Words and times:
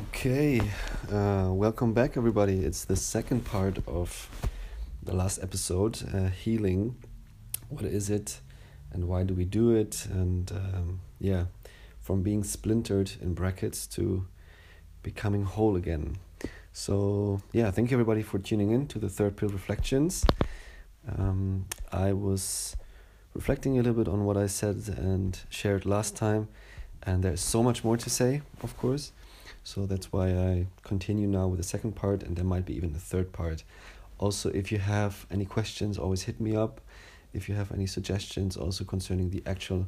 Okay, 0.00 0.62
uh, 1.12 1.48
welcome 1.50 1.92
back, 1.92 2.16
everybody. 2.16 2.64
It's 2.64 2.86
the 2.86 2.96
second 2.96 3.44
part 3.44 3.86
of 3.86 4.30
the 5.02 5.12
last 5.12 5.42
episode 5.42 5.98
uh, 6.14 6.28
healing. 6.28 6.96
What 7.68 7.84
is 7.84 8.08
it, 8.08 8.40
and 8.92 9.08
why 9.08 9.24
do 9.24 9.34
we 9.34 9.44
do 9.44 9.72
it? 9.72 10.06
And 10.10 10.50
um, 10.52 11.00
yeah, 11.18 11.46
from 11.98 12.22
being 12.22 12.44
splintered 12.44 13.12
in 13.20 13.34
brackets 13.34 13.86
to 13.88 14.26
becoming 15.02 15.44
whole 15.44 15.76
again. 15.76 16.16
So, 16.72 17.42
yeah, 17.52 17.70
thank 17.70 17.90
you, 17.90 17.96
everybody, 17.96 18.22
for 18.22 18.38
tuning 18.38 18.70
in 18.70 18.86
to 18.88 18.98
the 18.98 19.10
third 19.10 19.36
pill 19.36 19.50
reflections. 19.50 20.24
Um, 21.06 21.66
I 21.92 22.14
was 22.14 22.74
reflecting 23.34 23.74
a 23.74 23.82
little 23.82 24.02
bit 24.02 24.08
on 24.08 24.24
what 24.24 24.38
I 24.38 24.46
said 24.46 24.82
and 24.96 25.38
shared 25.50 25.84
last 25.84 26.16
time, 26.16 26.48
and 27.02 27.22
there's 27.22 27.42
so 27.42 27.62
much 27.62 27.84
more 27.84 27.98
to 27.98 28.08
say, 28.08 28.40
of 28.62 28.74
course. 28.78 29.12
So 29.62 29.86
that's 29.86 30.12
why 30.12 30.30
I 30.30 30.66
continue 30.82 31.28
now 31.28 31.46
with 31.48 31.58
the 31.58 31.66
second 31.66 31.92
part, 31.96 32.22
and 32.22 32.36
there 32.36 32.44
might 32.44 32.66
be 32.66 32.74
even 32.76 32.92
the 32.92 32.98
third 32.98 33.32
part. 33.32 33.64
Also, 34.18 34.50
if 34.50 34.70
you 34.72 34.78
have 34.78 35.26
any 35.30 35.44
questions, 35.44 35.98
always 35.98 36.22
hit 36.22 36.40
me 36.40 36.56
up. 36.56 36.80
If 37.32 37.48
you 37.48 37.54
have 37.54 37.72
any 37.72 37.86
suggestions, 37.86 38.56
also 38.56 38.84
concerning 38.84 39.30
the 39.30 39.42
actual 39.46 39.86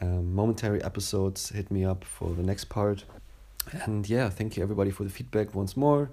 um, 0.00 0.34
momentary 0.34 0.82
episodes, 0.82 1.50
hit 1.50 1.70
me 1.70 1.84
up 1.84 2.04
for 2.04 2.34
the 2.34 2.42
next 2.42 2.64
part. 2.64 3.04
And 3.72 4.08
yeah, 4.08 4.28
thank 4.30 4.56
you 4.56 4.62
everybody 4.62 4.90
for 4.90 5.04
the 5.04 5.10
feedback 5.10 5.54
once 5.54 5.76
more. 5.76 6.10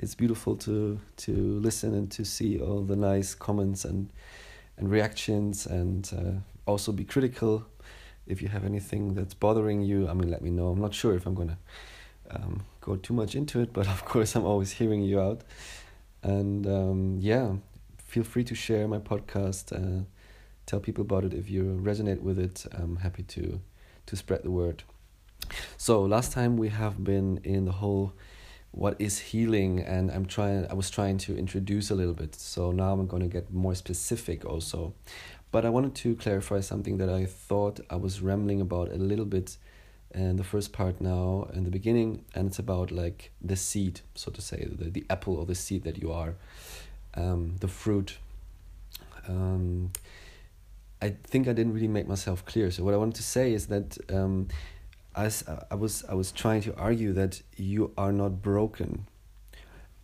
It's 0.00 0.14
beautiful 0.14 0.56
to 0.56 0.98
to 1.18 1.32
listen 1.32 1.94
and 1.94 2.10
to 2.12 2.24
see 2.24 2.58
all 2.58 2.82
the 2.82 2.96
nice 2.96 3.34
comments 3.34 3.84
and 3.84 4.10
and 4.76 4.90
reactions, 4.90 5.66
and 5.66 6.10
uh, 6.16 6.70
also 6.70 6.90
be 6.90 7.04
critical. 7.04 7.66
If 8.26 8.42
you 8.42 8.48
have 8.48 8.64
anything 8.64 9.14
that's 9.14 9.34
bothering 9.34 9.82
you, 9.82 10.08
I 10.08 10.14
mean, 10.14 10.30
let 10.30 10.42
me 10.42 10.50
know. 10.50 10.68
I'm 10.68 10.80
not 10.80 10.94
sure 10.94 11.14
if 11.14 11.26
I'm 11.26 11.34
gonna 11.34 11.58
um, 12.30 12.62
go 12.80 12.96
too 12.96 13.14
much 13.14 13.34
into 13.34 13.60
it, 13.60 13.72
but 13.72 13.86
of 13.96 14.04
course, 14.04 14.34
I'm 14.34 14.44
always 14.44 14.72
hearing 14.72 15.02
you 15.02 15.20
out. 15.20 15.42
And 16.22 16.66
um, 16.66 17.16
yeah, 17.20 17.54
feel 18.04 18.24
free 18.24 18.44
to 18.44 18.54
share 18.54 18.86
my 18.88 18.98
podcast. 18.98 19.72
Uh, 19.72 20.04
tell 20.66 20.80
people 20.80 21.02
about 21.02 21.24
it 21.24 21.34
if 21.34 21.50
you 21.50 21.80
resonate 21.82 22.20
with 22.20 22.38
it. 22.38 22.66
I'm 22.72 22.96
happy 22.96 23.22
to 23.24 23.60
to 24.06 24.16
spread 24.16 24.42
the 24.42 24.50
word. 24.50 24.82
So 25.76 26.02
last 26.02 26.32
time 26.32 26.56
we 26.56 26.68
have 26.68 27.02
been 27.02 27.40
in 27.44 27.64
the 27.64 27.72
whole 27.72 28.12
what 28.72 28.94
is 29.00 29.18
healing 29.18 29.80
and 29.80 30.10
I'm 30.10 30.26
trying 30.26 30.66
I 30.70 30.74
was 30.74 30.90
trying 30.90 31.18
to 31.18 31.36
introduce 31.36 31.90
a 31.90 31.94
little 31.94 32.14
bit. 32.14 32.34
So 32.34 32.72
now 32.72 32.92
I'm 32.92 33.06
going 33.06 33.22
to 33.22 33.28
get 33.28 33.52
more 33.52 33.74
specific 33.74 34.44
also. 34.44 34.94
But 35.50 35.64
I 35.64 35.70
wanted 35.70 35.96
to 35.96 36.14
clarify 36.14 36.60
something 36.60 36.98
that 36.98 37.08
I 37.08 37.26
thought 37.26 37.80
I 37.90 37.96
was 37.96 38.20
rambling 38.20 38.60
about 38.60 38.92
a 38.92 38.96
little 38.96 39.24
bit 39.24 39.56
and 40.12 40.38
the 40.38 40.44
first 40.44 40.72
part 40.72 41.00
now 41.00 41.48
in 41.52 41.64
the 41.64 41.70
beginning 41.70 42.24
and 42.34 42.48
it's 42.48 42.58
about 42.58 42.90
like 42.90 43.30
the 43.40 43.56
seed 43.56 44.00
so 44.14 44.30
to 44.30 44.40
say 44.40 44.66
the, 44.70 44.90
the 44.90 45.04
apple 45.08 45.36
or 45.36 45.46
the 45.46 45.54
seed 45.54 45.84
that 45.84 45.98
you 45.98 46.12
are 46.12 46.34
um, 47.14 47.56
the 47.60 47.68
fruit. 47.68 48.18
Um, 49.28 49.90
i 51.02 51.10
think 51.24 51.48
i 51.48 51.52
didn't 51.52 51.72
really 51.72 51.88
make 51.88 52.08
myself 52.08 52.44
clear. 52.44 52.70
So 52.70 52.84
what 52.84 52.94
i 52.94 52.96
wanted 52.96 53.16
to 53.16 53.22
say 53.22 53.52
is 53.52 53.66
that 53.66 53.98
um, 54.12 54.48
as 55.14 55.44
I 55.70 55.74
was 55.74 56.04
I 56.08 56.14
was 56.14 56.30
trying 56.32 56.62
to 56.62 56.76
argue 56.76 57.12
that 57.14 57.42
you 57.56 57.92
are 57.98 58.12
not 58.12 58.42
broken 58.42 59.06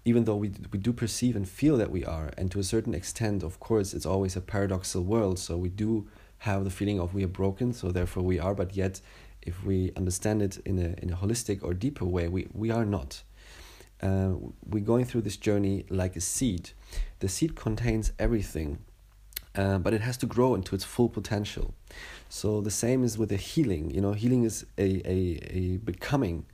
even 0.05 0.25
though 0.25 0.37
we 0.37 0.53
we 0.73 0.79
do 0.79 0.93
perceive 0.93 1.37
and 1.37 1.49
feel 1.49 1.77
that 1.77 1.91
we 1.91 2.05
are. 2.05 2.31
And 2.37 2.51
to 2.53 2.59
a 2.59 2.65
certain 2.65 2.95
extent 2.95 3.43
of 3.43 3.61
course 3.61 3.95
it's 3.95 4.07
always 4.07 4.37
a 4.37 4.41
paradoxical 4.41 5.05
world. 5.05 5.39
So 5.39 5.57
we 5.57 5.69
do 5.69 6.09
have 6.39 6.65
the 6.65 6.71
feeling 6.71 7.01
of 7.01 7.15
we 7.15 7.25
are 7.25 7.29
broken 7.29 7.73
so 7.73 7.91
therefore 7.91 8.23
we 8.23 8.39
are. 8.39 8.55
But 8.55 8.77
yet 8.77 9.01
if 9.47 9.65
we 9.65 9.93
understand 9.97 10.43
it 10.43 10.59
in 10.65 10.79
a 10.79 10.95
in 11.03 11.11
a 11.11 11.17
holistic 11.17 11.63
or 11.63 11.75
deeper 11.75 12.05
way, 12.05 12.29
we 12.29 12.49
we 12.53 12.71
are 12.71 12.85
not. 12.85 13.23
Uh, 14.03 14.35
we're 14.69 14.85
going 14.85 15.07
through 15.07 15.23
this 15.23 15.39
journey 15.39 15.87
like 15.89 16.17
a 16.17 16.21
seed. 16.21 16.71
The 17.21 17.29
seed 17.29 17.57
contains 17.57 18.13
everything, 18.19 18.79
uh, 19.55 19.79
but 19.79 19.95
it 19.95 20.03
has 20.03 20.19
to 20.19 20.27
grow 20.27 20.55
into 20.55 20.75
its 20.75 20.85
full 20.85 21.09
potential. 21.09 21.75
So 22.29 22.61
the 22.61 22.71
same 22.71 23.05
is 23.05 23.17
with 23.17 23.31
the 23.31 23.37
healing. 23.37 23.91
You 23.91 24.03
know, 24.03 24.13
healing 24.13 24.45
is 24.45 24.67
a 24.77 25.03
a, 25.09 25.19
a 25.51 25.77
becoming. 25.79 26.47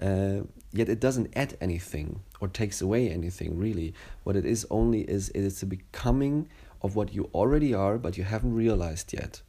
Uh, 0.00 0.42
yet 0.72 0.90
it 0.90 1.00
doesn't 1.00 1.32
add 1.34 1.56
anything 1.60 2.20
or 2.40 2.48
takes 2.48 2.82
away 2.82 3.08
anything 3.08 3.56
really 3.56 3.94
what 4.24 4.36
it 4.36 4.44
is 4.44 4.66
only 4.68 5.00
is 5.00 5.30
it 5.30 5.40
is 5.40 5.62
a 5.62 5.66
becoming 5.66 6.46
of 6.82 6.94
what 6.94 7.14
you 7.14 7.30
already 7.32 7.72
are 7.72 7.96
but 7.96 8.18
you 8.18 8.24
haven't 8.24 8.52
realized 8.52 9.14
yet 9.14 9.40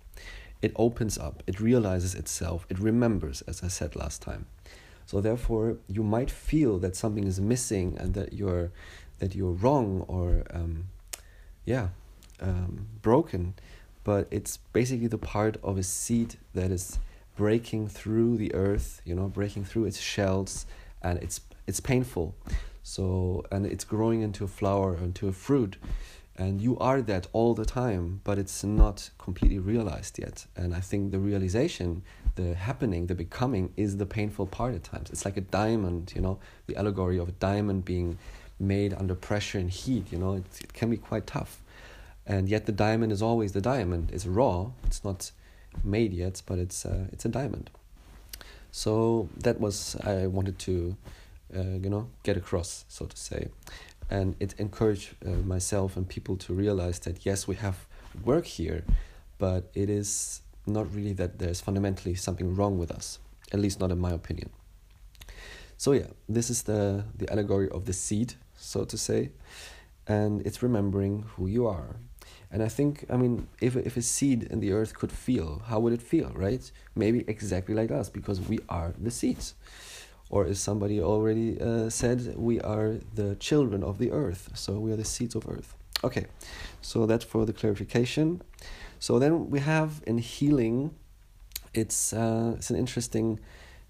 it 0.62 0.72
opens 0.76 1.18
up, 1.18 1.44
it 1.48 1.60
realizes 1.60 2.16
itself, 2.16 2.66
it 2.70 2.80
remembers, 2.80 3.42
as 3.42 3.64
I 3.64 3.68
said 3.68 3.96
last 3.96 4.22
time. 4.22 4.48
So 5.06 5.22
therefore, 5.22 5.78
you 5.88 6.04
might 6.04 6.30
feel 6.30 6.80
that 6.80 6.96
something 6.96 7.26
is 7.26 7.40
missing 7.40 7.96
and 8.00 8.14
that 8.14 8.34
you're 8.34 8.72
that 9.20 9.34
you're 9.34 9.54
wrong 9.54 10.06
or 10.08 10.44
um, 10.52 10.90
yeah 11.66 11.90
um, 12.42 12.88
broken, 13.02 13.56
but 14.04 14.28
it's 14.32 14.58
basically 14.74 15.08
the 15.08 15.18
part 15.18 15.58
of 15.64 15.78
a 15.78 15.84
seed 15.84 16.36
that 16.54 16.72
is 16.72 17.00
breaking 17.36 17.88
through 17.88 18.38
the 18.38 18.54
earth, 18.54 19.02
you 19.06 19.16
know, 19.16 19.28
breaking 19.28 19.64
through 19.64 19.86
its 19.86 20.00
shells, 20.00 20.66
and 21.02 21.20
it's 21.20 21.42
it's 21.68 21.80
painful. 21.80 22.36
So 22.84 23.46
and 23.52 23.66
it's 23.66 23.86
growing 23.86 24.22
into 24.22 24.44
a 24.44 24.48
flower, 24.48 24.98
into 24.98 25.28
a 25.28 25.34
fruit, 25.34 25.78
and 26.38 26.62
you 26.62 26.78
are 26.78 27.02
that 27.02 27.28
all 27.34 27.54
the 27.54 27.66
time 27.66 28.22
but 28.24 28.38
it's 28.38 28.64
not 28.64 29.10
completely 29.18 29.60
realized 29.60 30.20
yet. 30.20 30.46
And 30.56 30.74
i 30.76 30.80
think 30.80 31.12
the 31.12 31.20
realization 31.20 32.04
the 32.36 32.54
happening 32.54 33.08
the 33.08 33.16
becoming 33.16 33.74
is 33.76 33.98
the 33.98 34.06
painful 34.06 34.46
part 34.46 34.76
at 34.76 34.84
times. 34.84 35.10
It's 35.10 35.26
like 35.26 35.38
a 35.38 35.42
diamond 35.42 36.14
you 36.16 36.22
know 36.22 36.40
the 36.68 36.76
allegory 36.76 37.18
of 37.18 37.28
a 37.30 37.34
diamond 37.34 37.86
being 37.86 38.18
made 38.60 38.94
under 38.94 39.16
pressure 39.16 39.60
and 39.60 39.70
heat 39.70 40.12
you 40.12 40.18
know 40.18 40.34
it, 40.36 40.46
it 40.62 40.74
can 40.74 40.90
be 40.90 40.98
quite 40.98 41.26
tough. 41.28 41.62
And 42.26 42.50
yet 42.50 42.66
the 42.66 42.72
diamond 42.74 43.12
is 43.12 43.22
always 43.22 43.54
the 43.54 43.62
diamond. 43.62 44.12
It's 44.14 44.26
raw 44.26 44.72
it's 44.86 45.04
not 45.04 45.32
made 45.84 46.14
yet 46.14 46.42
but 46.46 46.60
it's 46.60 46.86
uh, 46.86 47.06
it's 47.12 47.26
a 47.26 47.30
diamond. 47.30 47.70
So 48.72 49.30
that 49.38 49.60
was 49.60 49.96
i 50.04 50.28
wanted 50.28 50.60
to 50.60 50.96
uh, 51.56 51.62
you 51.84 51.90
know 51.90 52.10
get 52.24 52.38
across 52.38 52.86
so 52.90 53.06
to 53.06 53.18
say 53.18 53.48
and 54.10 54.36
it 54.40 54.56
encouraged 54.58 55.16
uh, 55.26 55.30
myself 55.30 55.98
and 55.98 56.08
people 56.08 56.38
to 56.38 56.54
realize 56.54 57.00
that 57.00 57.26
yes 57.26 57.48
we 57.48 57.56
have 57.56 57.86
work 58.24 58.46
here 58.46 58.84
but 59.38 59.70
it 59.74 59.90
is 59.90 60.42
not 60.66 60.94
really 60.94 61.14
that 61.14 61.40
there's 61.40 61.62
fundamentally 61.62 62.16
something 62.16 62.56
wrong 62.56 62.78
with 62.78 62.92
us 62.92 63.20
at 63.54 63.60
least 63.60 63.80
not 63.80 63.92
in 63.92 64.00
my 64.00 64.12
opinion. 64.12 64.50
So 65.78 65.92
yeah 65.92 66.08
this 66.28 66.50
is 66.50 66.64
the 66.64 67.06
the 67.16 67.32
allegory 67.32 67.70
of 67.70 67.86
the 67.86 67.94
seed 67.94 68.34
so 68.56 68.84
to 68.86 68.98
say 68.98 69.32
and 70.08 70.46
it's 70.46 70.64
remembering 70.64 71.26
who 71.36 71.48
you 71.48 71.68
are. 71.68 71.98
And 72.52 72.64
i 72.64 72.70
think 72.70 73.06
i 73.10 73.18
mean 73.18 73.48
if 73.62 73.76
if 73.76 73.98
a 73.98 74.02
seed 74.02 74.44
in 74.44 74.60
the 74.60 74.72
earth 74.72 74.94
could 74.94 75.12
feel 75.12 75.62
how 75.66 75.80
would 75.80 75.94
it 75.94 76.02
feel 76.02 76.32
right? 76.34 76.72
Maybe 76.96 77.24
exactly 77.28 77.76
like 77.76 77.92
us 77.92 78.10
because 78.10 78.40
we 78.42 78.60
are 78.70 78.94
the 78.98 79.12
seeds 79.12 79.54
or 80.30 80.46
as 80.46 80.60
somebody 80.60 81.02
already 81.02 81.60
uh, 81.60 81.90
said, 81.90 82.36
we 82.38 82.60
are 82.62 82.98
the 83.16 83.36
children 83.36 83.84
of 83.84 83.98
the 83.98 84.12
earth. 84.12 84.50
So 84.56 84.74
we 84.74 84.92
are 84.92 84.96
the 84.96 85.06
seeds 85.06 85.36
of 85.36 85.48
earth. 85.48 85.74
Okay, 86.04 86.26
so 86.82 87.06
that's 87.06 87.26
for 87.26 87.46
the 87.46 87.54
clarification. 87.54 88.42
So 89.00 89.20
then 89.20 89.50
we 89.50 89.60
have 89.60 90.02
in 90.06 90.18
healing, 90.18 90.92
it's 91.74 92.14
uh, 92.14 92.54
it's 92.58 92.70
an 92.70 92.76
interesting 92.76 93.40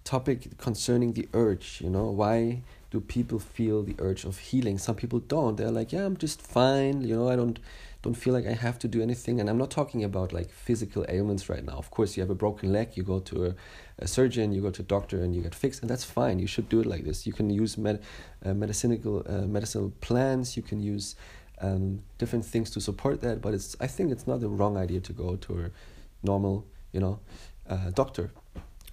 topic 0.04 0.58
concerning 0.58 1.14
the 1.14 1.28
urge. 1.34 1.82
You 1.82 1.90
know, 1.90 2.06
why 2.06 2.62
do 2.92 3.02
people 3.02 3.40
feel 3.40 3.84
the 3.84 3.96
urge 4.00 4.24
of 4.24 4.38
healing? 4.38 4.78
Some 4.78 4.96
people 4.96 5.20
don't. 5.20 5.58
They're 5.58 5.72
like, 5.72 5.92
yeah, 5.92 6.06
I'm 6.06 6.18
just 6.18 6.42
fine. 6.42 7.02
You 7.02 7.16
know, 7.16 7.30
I 7.30 7.36
don't 7.36 7.60
don't 8.02 8.14
feel 8.14 8.34
like 8.34 8.46
I 8.46 8.54
have 8.54 8.78
to 8.80 8.88
do 8.88 9.02
anything. 9.02 9.40
And 9.40 9.50
I'm 9.50 9.58
not 9.58 9.72
talking 9.72 10.04
about 10.04 10.34
like 10.34 10.52
physical 10.52 11.06
ailments 11.10 11.50
right 11.50 11.64
now. 11.64 11.78
Of 11.78 11.90
course, 11.92 12.16
you 12.16 12.22
have 12.22 12.30
a 12.30 12.36
broken 12.36 12.72
leg, 12.72 12.96
you 12.96 13.04
go 13.04 13.20
to 13.20 13.48
a, 13.48 13.56
a 14.00 14.08
surgeon, 14.08 14.52
you 14.52 14.62
go 14.62 14.72
to 14.72 14.82
a 14.82 14.86
doctor, 14.86 15.22
and 15.24 15.36
you 15.36 15.42
get 15.42 15.56
fixed, 15.56 15.82
and 15.82 15.90
that's 15.90 16.04
fine. 16.04 16.40
You 16.40 16.48
should 16.48 16.70
do 16.70 16.80
it 16.80 16.86
like 16.86 17.04
this. 17.04 17.26
You 17.26 17.34
can 17.34 17.50
use 17.50 17.78
med, 17.78 18.02
uh, 18.46 18.54
medicinal 18.54 19.24
uh, 19.28 19.48
medicinal 19.48 19.92
plans. 20.02 20.56
You 20.56 20.64
can 20.64 20.82
use 20.82 21.16
um, 21.62 22.04
different 22.18 22.46
things 22.46 22.70
to 22.72 22.82
support 22.82 23.22
that. 23.22 23.42
But 23.42 23.54
it's 23.54 23.76
I 23.80 23.88
think 23.88 24.12
it's 24.12 24.28
not 24.28 24.40
the 24.40 24.50
wrong 24.50 24.78
idea 24.78 25.00
to 25.02 25.14
go 25.14 25.36
to 25.36 25.60
a 25.66 25.72
normal, 26.24 26.66
you 26.92 27.00
know, 27.00 27.20
uh, 27.70 27.90
doctor 27.92 28.32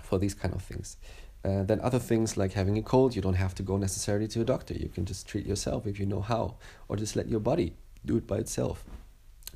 for 0.02 0.18
these 0.18 0.34
kind 0.34 0.54
of 0.54 0.62
things. 0.62 0.96
Uh, 1.44 1.62
then 1.62 1.78
other 1.80 1.98
things 1.98 2.38
like 2.38 2.54
having 2.54 2.78
a 2.78 2.82
cold, 2.82 3.14
you 3.14 3.20
don't 3.20 3.34
have 3.34 3.54
to 3.54 3.62
go 3.62 3.76
necessarily 3.76 4.26
to 4.26 4.40
a 4.40 4.44
doctor. 4.44 4.72
You 4.72 4.88
can 4.88 5.04
just 5.04 5.28
treat 5.28 5.44
yourself 5.44 5.86
if 5.86 6.00
you 6.00 6.06
know 6.06 6.22
how, 6.22 6.56
or 6.88 6.96
just 6.96 7.16
let 7.16 7.28
your 7.28 7.40
body 7.40 7.74
do 8.04 8.16
it 8.16 8.26
by 8.26 8.38
itself 8.38 8.84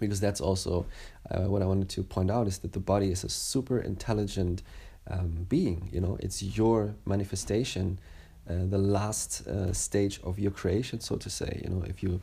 because 0.01 0.21
that's 0.21 0.41
also 0.41 0.87
uh, 1.31 1.43
what 1.43 1.63
I 1.63 1.67
wanted 1.67 1.89
to 1.91 2.03
point 2.03 2.31
out 2.31 2.47
is 2.47 2.59
that 2.59 2.73
the 2.73 2.81
body 2.81 3.11
is 3.11 3.25
a 3.25 3.29
super 3.29 3.81
intelligent 3.81 4.63
um, 5.11 5.47
being. 5.49 5.89
You 5.93 6.01
know, 6.01 6.17
it's 6.21 6.43
your 6.43 6.95
manifestation, 7.05 7.99
uh, 8.49 8.67
the 8.69 8.79
last 8.79 9.47
uh, 9.47 9.73
stage 9.73 10.21
of 10.23 10.39
your 10.39 10.51
creation, 10.51 11.01
so 11.01 11.17
to 11.17 11.31
say. 11.31 11.61
You 11.65 11.71
know, 11.71 11.85
if 11.87 12.03
you 12.03 12.21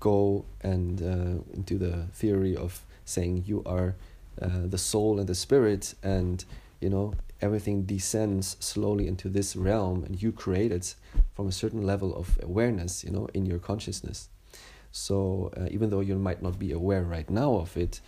go 0.00 0.44
and 0.60 1.00
uh, 1.00 1.54
into 1.54 1.78
the 1.78 2.06
theory 2.12 2.56
of 2.56 2.84
saying 3.04 3.44
you 3.46 3.62
are 3.64 3.94
uh, 4.40 4.66
the 4.66 4.78
soul 4.78 5.20
and 5.20 5.28
the 5.28 5.34
spirit, 5.34 5.94
and 6.02 6.44
you 6.80 6.90
know 6.90 7.14
everything 7.40 7.82
descends 7.84 8.56
slowly 8.60 9.06
into 9.06 9.28
this 9.28 9.56
realm 9.56 10.04
and 10.04 10.22
you 10.22 10.32
create 10.32 10.72
it 10.72 10.94
from 11.34 11.46
a 11.46 11.52
certain 11.52 11.82
level 11.82 12.14
of 12.14 12.38
awareness 12.42 13.04
you 13.04 13.10
know 13.10 13.26
in 13.34 13.44
your 13.46 13.58
consciousness 13.58 14.28
so 14.94 15.50
uh, 15.56 15.66
even 15.72 15.90
though 15.90 15.98
you 15.98 16.14
might 16.14 16.40
not 16.40 16.56
be 16.56 16.70
aware 16.70 17.02
right 17.02 17.28
now 17.28 17.56
of 17.56 17.76
it 17.76 18.00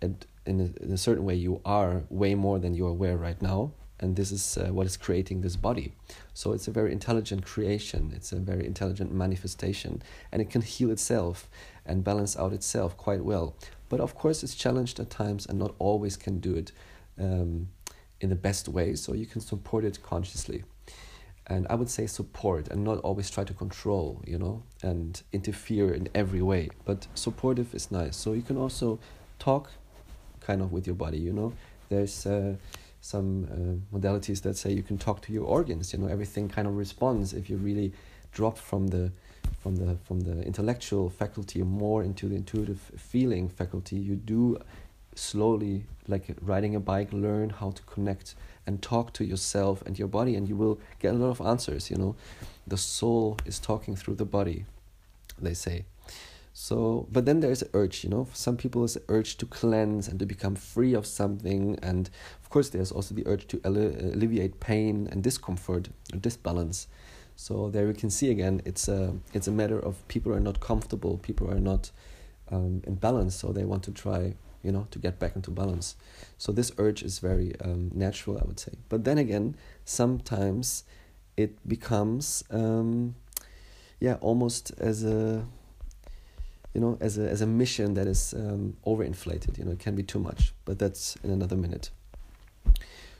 and 0.00 0.24
in 0.46 0.60
a, 0.60 0.82
in 0.82 0.90
a 0.90 0.96
certain 0.96 1.26
way 1.26 1.34
you 1.34 1.60
are 1.62 2.04
way 2.08 2.34
more 2.34 2.58
than 2.58 2.72
you're 2.72 2.88
aware 2.88 3.18
right 3.18 3.42
now 3.42 3.70
and 4.00 4.16
this 4.16 4.32
is 4.32 4.56
uh, 4.56 4.72
what 4.72 4.86
is 4.86 4.96
creating 4.96 5.42
this 5.42 5.56
body. 5.56 5.92
So 6.32 6.52
it's 6.52 6.66
a 6.66 6.70
very 6.72 6.90
intelligent 6.90 7.44
creation. 7.44 8.12
It's 8.16 8.32
a 8.32 8.36
very 8.36 8.66
intelligent 8.66 9.12
manifestation 9.12 10.02
and 10.32 10.40
it 10.40 10.48
can 10.48 10.62
heal 10.62 10.90
itself 10.90 11.50
and 11.84 12.02
balance 12.02 12.34
out 12.36 12.54
itself 12.54 12.96
quite 12.96 13.22
well. 13.22 13.54
But 13.90 14.00
of 14.00 14.14
course 14.14 14.42
it's 14.42 14.54
challenged 14.54 14.98
at 15.00 15.10
times 15.10 15.44
and 15.44 15.58
not 15.58 15.74
always 15.78 16.16
can 16.16 16.40
do 16.40 16.54
it 16.56 16.72
um, 17.20 17.68
in 18.22 18.30
the 18.30 18.36
best 18.36 18.68
way 18.68 18.94
so 18.94 19.12
you 19.12 19.26
can 19.26 19.42
support 19.42 19.84
it 19.84 20.02
consciously 20.02 20.64
and 21.46 21.66
i 21.68 21.74
would 21.74 21.90
say 21.90 22.06
support 22.06 22.68
and 22.68 22.84
not 22.84 22.98
always 22.98 23.28
try 23.30 23.44
to 23.44 23.54
control 23.54 24.22
you 24.26 24.38
know 24.38 24.62
and 24.82 25.22
interfere 25.32 25.92
in 25.92 26.08
every 26.14 26.42
way. 26.42 26.68
But 26.84 27.06
supportive 27.14 27.74
is 27.74 27.90
nice. 27.90 28.16
So 28.16 28.32
you 28.32 28.42
can 28.42 28.56
also 28.56 28.98
talk 29.38 29.70
kind 30.40 30.60
of 30.60 30.72
with 30.72 30.86
your 30.86 30.96
body 30.96 31.18
you 31.18 31.32
know. 31.32 31.52
There's 31.88 32.26
uh, 32.26 32.54
some 33.00 33.82
uh, 33.92 33.96
modalities 33.96 34.42
that 34.42 34.56
say 34.56 34.72
you 34.72 34.82
can 34.82 34.98
talk 34.98 35.22
to 35.22 35.32
your 35.32 35.44
organs 35.44 35.92
you 35.92 35.98
know. 35.98 36.08
Everything 36.08 36.48
kind 36.48 36.66
of 36.66 36.76
responds 36.76 37.32
if 37.32 37.48
you 37.48 37.56
really 37.56 37.92
drop 38.32 38.58
from 38.58 38.88
the 38.88 39.12
from 39.60 39.76
the 39.76 39.96
from 40.04 40.20
the 40.20 40.42
intellectual 40.42 41.10
faculty 41.10 41.62
more 41.62 42.02
into 42.02 42.28
the 42.28 42.34
intuitive 42.34 42.80
feeling 42.96 43.48
faculty. 43.48 43.96
You 43.96 44.16
do 44.16 44.58
slowly 45.14 45.84
like 46.08 46.34
riding 46.40 46.74
a 46.74 46.80
bike 46.80 47.12
learn 47.12 47.50
how 47.50 47.70
to 47.70 47.82
connect 47.82 48.34
and 48.66 48.82
talk 48.82 49.12
to 49.12 49.24
yourself 49.24 49.82
and 49.82 49.98
your 49.98 50.08
body 50.08 50.34
and 50.34 50.48
you 50.48 50.56
will 50.56 50.78
get 50.98 51.14
a 51.14 51.16
lot 51.16 51.30
of 51.30 51.40
answers 51.46 51.90
you 51.90 51.96
know? 51.96 52.16
The 52.66 52.76
soul 52.76 53.38
is 53.44 53.58
talking 53.58 53.96
through 53.96 54.16
the 54.16 54.24
body 54.24 54.64
they 55.40 55.54
say. 55.54 55.84
So 56.52 57.06
but 57.10 57.24
then 57.24 57.40
there's 57.40 57.62
an 57.62 57.70
urge 57.74 58.04
you 58.04 58.10
know? 58.10 58.24
For 58.24 58.36
some 58.36 58.56
people 58.56 58.84
an 58.84 59.02
urge 59.08 59.36
to 59.38 59.46
cleanse 59.46 60.08
and 60.08 60.18
to 60.18 60.26
become 60.26 60.54
free 60.54 60.94
of 60.94 61.06
something 61.06 61.78
and 61.82 62.10
of 62.42 62.50
course 62.50 62.68
there's 62.70 62.92
also 62.92 63.14
the 63.14 63.26
urge 63.26 63.46
to 63.48 63.60
alleviate 63.64 64.60
pain 64.60 65.08
and 65.10 65.22
discomfort 65.22 65.88
or 66.12 66.18
disbalance. 66.18 66.86
So 67.36 67.70
there 67.70 67.86
we 67.86 67.94
can 67.94 68.10
see 68.10 68.30
again 68.30 68.62
it's 68.64 68.88
a 68.88 69.14
it's 69.32 69.48
a 69.48 69.52
matter 69.52 69.78
of 69.78 70.06
people 70.08 70.32
are 70.32 70.40
not 70.40 70.60
comfortable 70.60 71.18
people 71.18 71.50
are 71.50 71.60
not 71.60 71.90
um, 72.50 72.82
in 72.86 72.94
balance 72.96 73.34
so 73.34 73.52
they 73.52 73.64
want 73.64 73.82
to 73.84 73.90
try 73.90 74.34
you 74.62 74.72
know, 74.72 74.86
to 74.90 74.98
get 74.98 75.18
back 75.18 75.36
into 75.36 75.50
balance. 75.50 75.96
So 76.38 76.52
this 76.52 76.72
urge 76.78 77.02
is 77.02 77.18
very 77.18 77.54
um, 77.60 77.90
natural, 77.94 78.38
I 78.38 78.44
would 78.44 78.60
say. 78.60 78.72
But 78.88 79.04
then 79.04 79.18
again, 79.18 79.56
sometimes 79.84 80.84
it 81.36 81.66
becomes, 81.68 82.44
um, 82.50 83.14
yeah, 84.00 84.14
almost 84.20 84.72
as 84.78 85.04
a, 85.04 85.44
you 86.74 86.80
know, 86.80 86.96
as 87.00 87.18
a 87.18 87.28
as 87.28 87.40
a 87.42 87.46
mission 87.46 87.94
that 87.94 88.06
is 88.06 88.34
um, 88.34 88.76
overinflated. 88.86 89.58
You 89.58 89.64
know, 89.64 89.72
it 89.72 89.78
can 89.78 89.94
be 89.94 90.02
too 90.02 90.18
much. 90.18 90.54
But 90.64 90.78
that's 90.78 91.16
in 91.22 91.30
another 91.30 91.56
minute. 91.56 91.90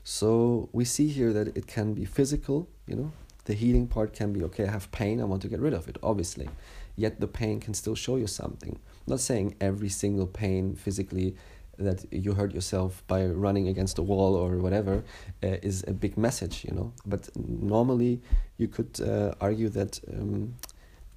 So 0.05 0.69
we 0.73 0.85
see 0.85 1.09
here 1.09 1.33
that 1.33 1.57
it 1.57 1.67
can 1.67 1.95
be 1.95 2.05
physical. 2.05 2.69
You 2.87 2.97
know, 2.97 3.13
the 3.45 3.55
healing 3.55 3.89
part 3.89 4.13
can 4.13 4.33
be 4.33 4.43
okay. 4.45 4.67
I 4.67 4.71
have 4.71 4.91
pain. 4.91 5.21
I 5.21 5.25
want 5.25 5.43
to 5.43 5.49
get 5.49 5.61
rid 5.61 5.75
of 5.75 5.89
it. 5.89 5.99
Obviously, 6.03 6.49
yet 6.97 7.21
the 7.21 7.29
pain 7.29 7.61
can 7.61 7.75
still 7.75 7.95
show 7.95 8.17
you 8.17 8.27
something 8.27 8.79
not 9.07 9.21
saying 9.21 9.57
every 9.61 9.89
single 9.89 10.27
pain 10.27 10.75
physically 10.75 11.35
that 11.79 12.05
you 12.13 12.35
hurt 12.35 12.53
yourself 12.55 13.03
by 13.07 13.25
running 13.27 13.69
against 13.69 13.99
a 13.99 14.03
wall 14.03 14.35
or 14.35 14.59
whatever 14.59 15.05
uh, 15.43 15.57
is 15.63 15.85
a 15.89 15.93
big 15.93 16.17
message, 16.17 16.65
you 16.65 16.75
know. 16.75 16.93
But 17.07 17.29
normally, 17.37 18.21
you 18.59 18.69
could 18.69 19.01
uh, 19.01 19.35
argue 19.41 19.69
that 19.71 20.01
um, 20.13 20.55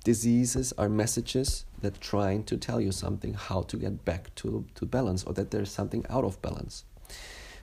diseases 0.04 0.74
are 0.78 0.90
messages 0.90 1.66
that 1.82 2.00
trying 2.00 2.44
to 2.46 2.58
tell 2.58 2.80
you 2.80 2.92
something 2.92 3.34
how 3.34 3.62
to 3.64 3.78
get 3.78 4.06
back 4.06 4.34
to 4.36 4.66
to 4.76 4.86
balance 4.86 5.24
or 5.24 5.34
that 5.34 5.52
there's 5.52 5.72
something 5.72 6.06
out 6.10 6.24
of 6.24 6.42
balance. 6.42 6.86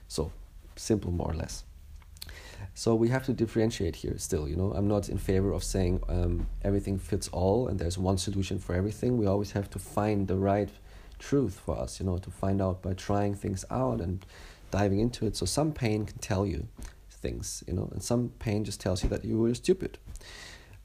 So 0.07 0.31
simple, 0.75 1.11
more 1.11 1.31
or 1.31 1.35
less. 1.35 1.63
So 2.73 2.95
we 2.95 3.09
have 3.09 3.25
to 3.25 3.33
differentiate 3.33 3.95
here 3.97 4.17
still, 4.17 4.47
you 4.47 4.55
know. 4.55 4.73
I'm 4.73 4.87
not 4.87 5.09
in 5.09 5.17
favor 5.17 5.51
of 5.51 5.63
saying 5.63 6.01
um, 6.09 6.47
everything 6.63 6.97
fits 6.97 7.27
all 7.29 7.67
and 7.67 7.79
there's 7.79 7.97
one 7.97 8.17
solution 8.17 8.59
for 8.59 8.75
everything. 8.75 9.17
We 9.17 9.25
always 9.25 9.51
have 9.51 9.69
to 9.71 9.79
find 9.79 10.27
the 10.27 10.37
right 10.37 10.69
truth 11.19 11.61
for 11.65 11.77
us, 11.77 11.99
you 11.99 12.05
know, 12.05 12.17
to 12.17 12.29
find 12.29 12.61
out 12.61 12.81
by 12.81 12.93
trying 12.93 13.35
things 13.35 13.63
out 13.69 14.01
and 14.01 14.25
diving 14.71 14.99
into 14.99 15.25
it. 15.25 15.35
So 15.35 15.45
some 15.45 15.71
pain 15.71 16.05
can 16.05 16.17
tell 16.17 16.45
you 16.45 16.67
things, 17.09 17.63
you 17.67 17.73
know, 17.73 17.89
and 17.91 18.03
some 18.03 18.29
pain 18.39 18.63
just 18.63 18.81
tells 18.81 19.03
you 19.03 19.09
that 19.09 19.23
you 19.23 19.37
were 19.37 19.53
stupid. 19.53 19.97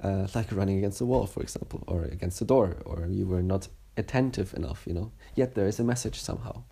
Uh, 0.01 0.29
like 0.35 0.53
running 0.53 0.79
against 0.79 1.01
the 1.01 1.07
wall, 1.07 1.27
for 1.27 1.43
example, 1.43 1.83
or 1.89 2.05
against 2.05 2.39
the 2.39 2.45
door, 2.45 2.77
or 2.85 3.09
you 3.09 3.27
were 3.27 3.43
not 3.43 3.67
attentive 3.97 4.55
enough, 4.55 4.85
you 4.87 4.95
know. 4.95 5.11
Yet 5.35 5.55
there 5.57 5.67
is 5.67 5.81
a 5.81 5.85
message 5.85 6.21
somehow. 6.21 6.63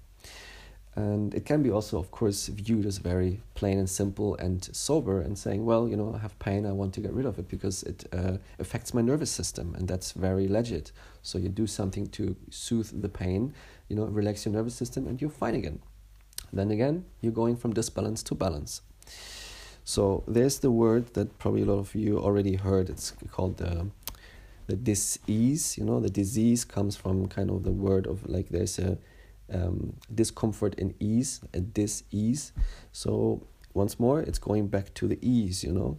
And 0.97 1.35
it 1.35 1.45
can 1.45 1.63
be 1.63 1.71
also, 1.71 1.99
of 1.99 2.11
course, 2.11 2.49
viewed 2.49 2.87
as 2.87 2.97
very 2.97 3.43
plain 3.53 3.79
and 3.79 3.89
simple 3.89 4.35
and 4.37 4.65
sober 4.75 5.21
and 5.21 5.39
saying, 5.39 5.67
well, 5.67 5.87
you 5.87 5.95
know, 5.95 6.15
I 6.15 6.19
have 6.19 6.39
pain, 6.39 6.65
I 6.65 6.73
want 6.73 6.95
to 6.95 7.01
get 7.01 7.13
rid 7.13 7.27
of 7.27 7.39
it 7.39 7.51
because 7.51 7.83
it 7.83 8.07
uh, 8.15 8.39
affects 8.59 8.95
my 8.95 9.03
nervous 9.03 9.31
system. 9.31 9.75
And 9.75 9.87
that's 9.87 10.13
very 10.13 10.49
legit. 10.49 10.93
So 11.21 11.37
you 11.37 11.51
do 11.51 11.67
something 11.67 12.07
to 12.09 12.35
soothe 12.49 13.03
the 13.03 13.11
pain, 13.11 13.53
you 13.89 13.97
know, 13.97 14.05
relax 14.05 14.47
your 14.47 14.55
nervous 14.55 14.75
system, 14.75 15.07
and 15.07 15.21
you're 15.21 15.29
fine 15.29 15.55
again. 15.55 15.81
Then 16.51 16.71
again, 16.71 17.05
you're 17.21 17.33
going 17.33 17.57
from 17.57 17.75
disbalance 17.75 18.23
to 18.25 18.35
balance. 18.35 18.81
So 19.85 20.25
there's 20.27 20.61
the 20.61 20.71
word 20.71 21.13
that 21.13 21.39
probably 21.39 21.63
a 21.63 21.67
lot 21.67 21.79
of 21.79 21.95
you 21.95 22.19
already 22.19 22.55
heard. 22.55 22.89
It's 22.89 23.13
called 23.31 23.59
the 23.59 23.89
the 24.67 24.77
disease. 24.77 25.77
You 25.79 25.85
know, 25.85 26.01
the 26.01 26.11
disease 26.11 26.65
comes 26.65 26.97
from 26.97 27.29
kind 27.29 27.51
of 27.51 27.65
the 27.65 27.71
word 27.71 28.07
of 28.07 28.27
like 28.29 28.49
there's 28.49 28.79
a 28.79 28.99
um, 29.53 29.97
discomfort 30.15 30.75
and 30.79 30.95
ease, 31.01 31.41
at 31.55 31.75
this 31.75 32.05
ease. 32.11 32.53
So 32.93 33.43
once 33.75 34.01
more, 34.01 34.21
it's 34.21 34.39
going 34.39 34.69
back 34.69 34.95
to 34.95 35.09
the 35.09 35.19
ease, 35.23 35.63
you 35.63 35.73
know. 35.73 35.99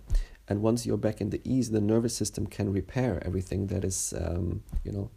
And 0.49 0.61
once 0.61 0.85
you're 0.85 0.97
back 0.97 1.21
in 1.21 1.29
the 1.29 1.41
ease, 1.44 1.71
the 1.71 1.81
nervous 1.81 2.15
system 2.15 2.47
can 2.47 2.71
repair 2.71 3.21
everything 3.25 3.67
that 3.67 3.83
is, 3.83 4.13
um, 4.17 4.63
you 4.83 4.91
know, 4.91 5.09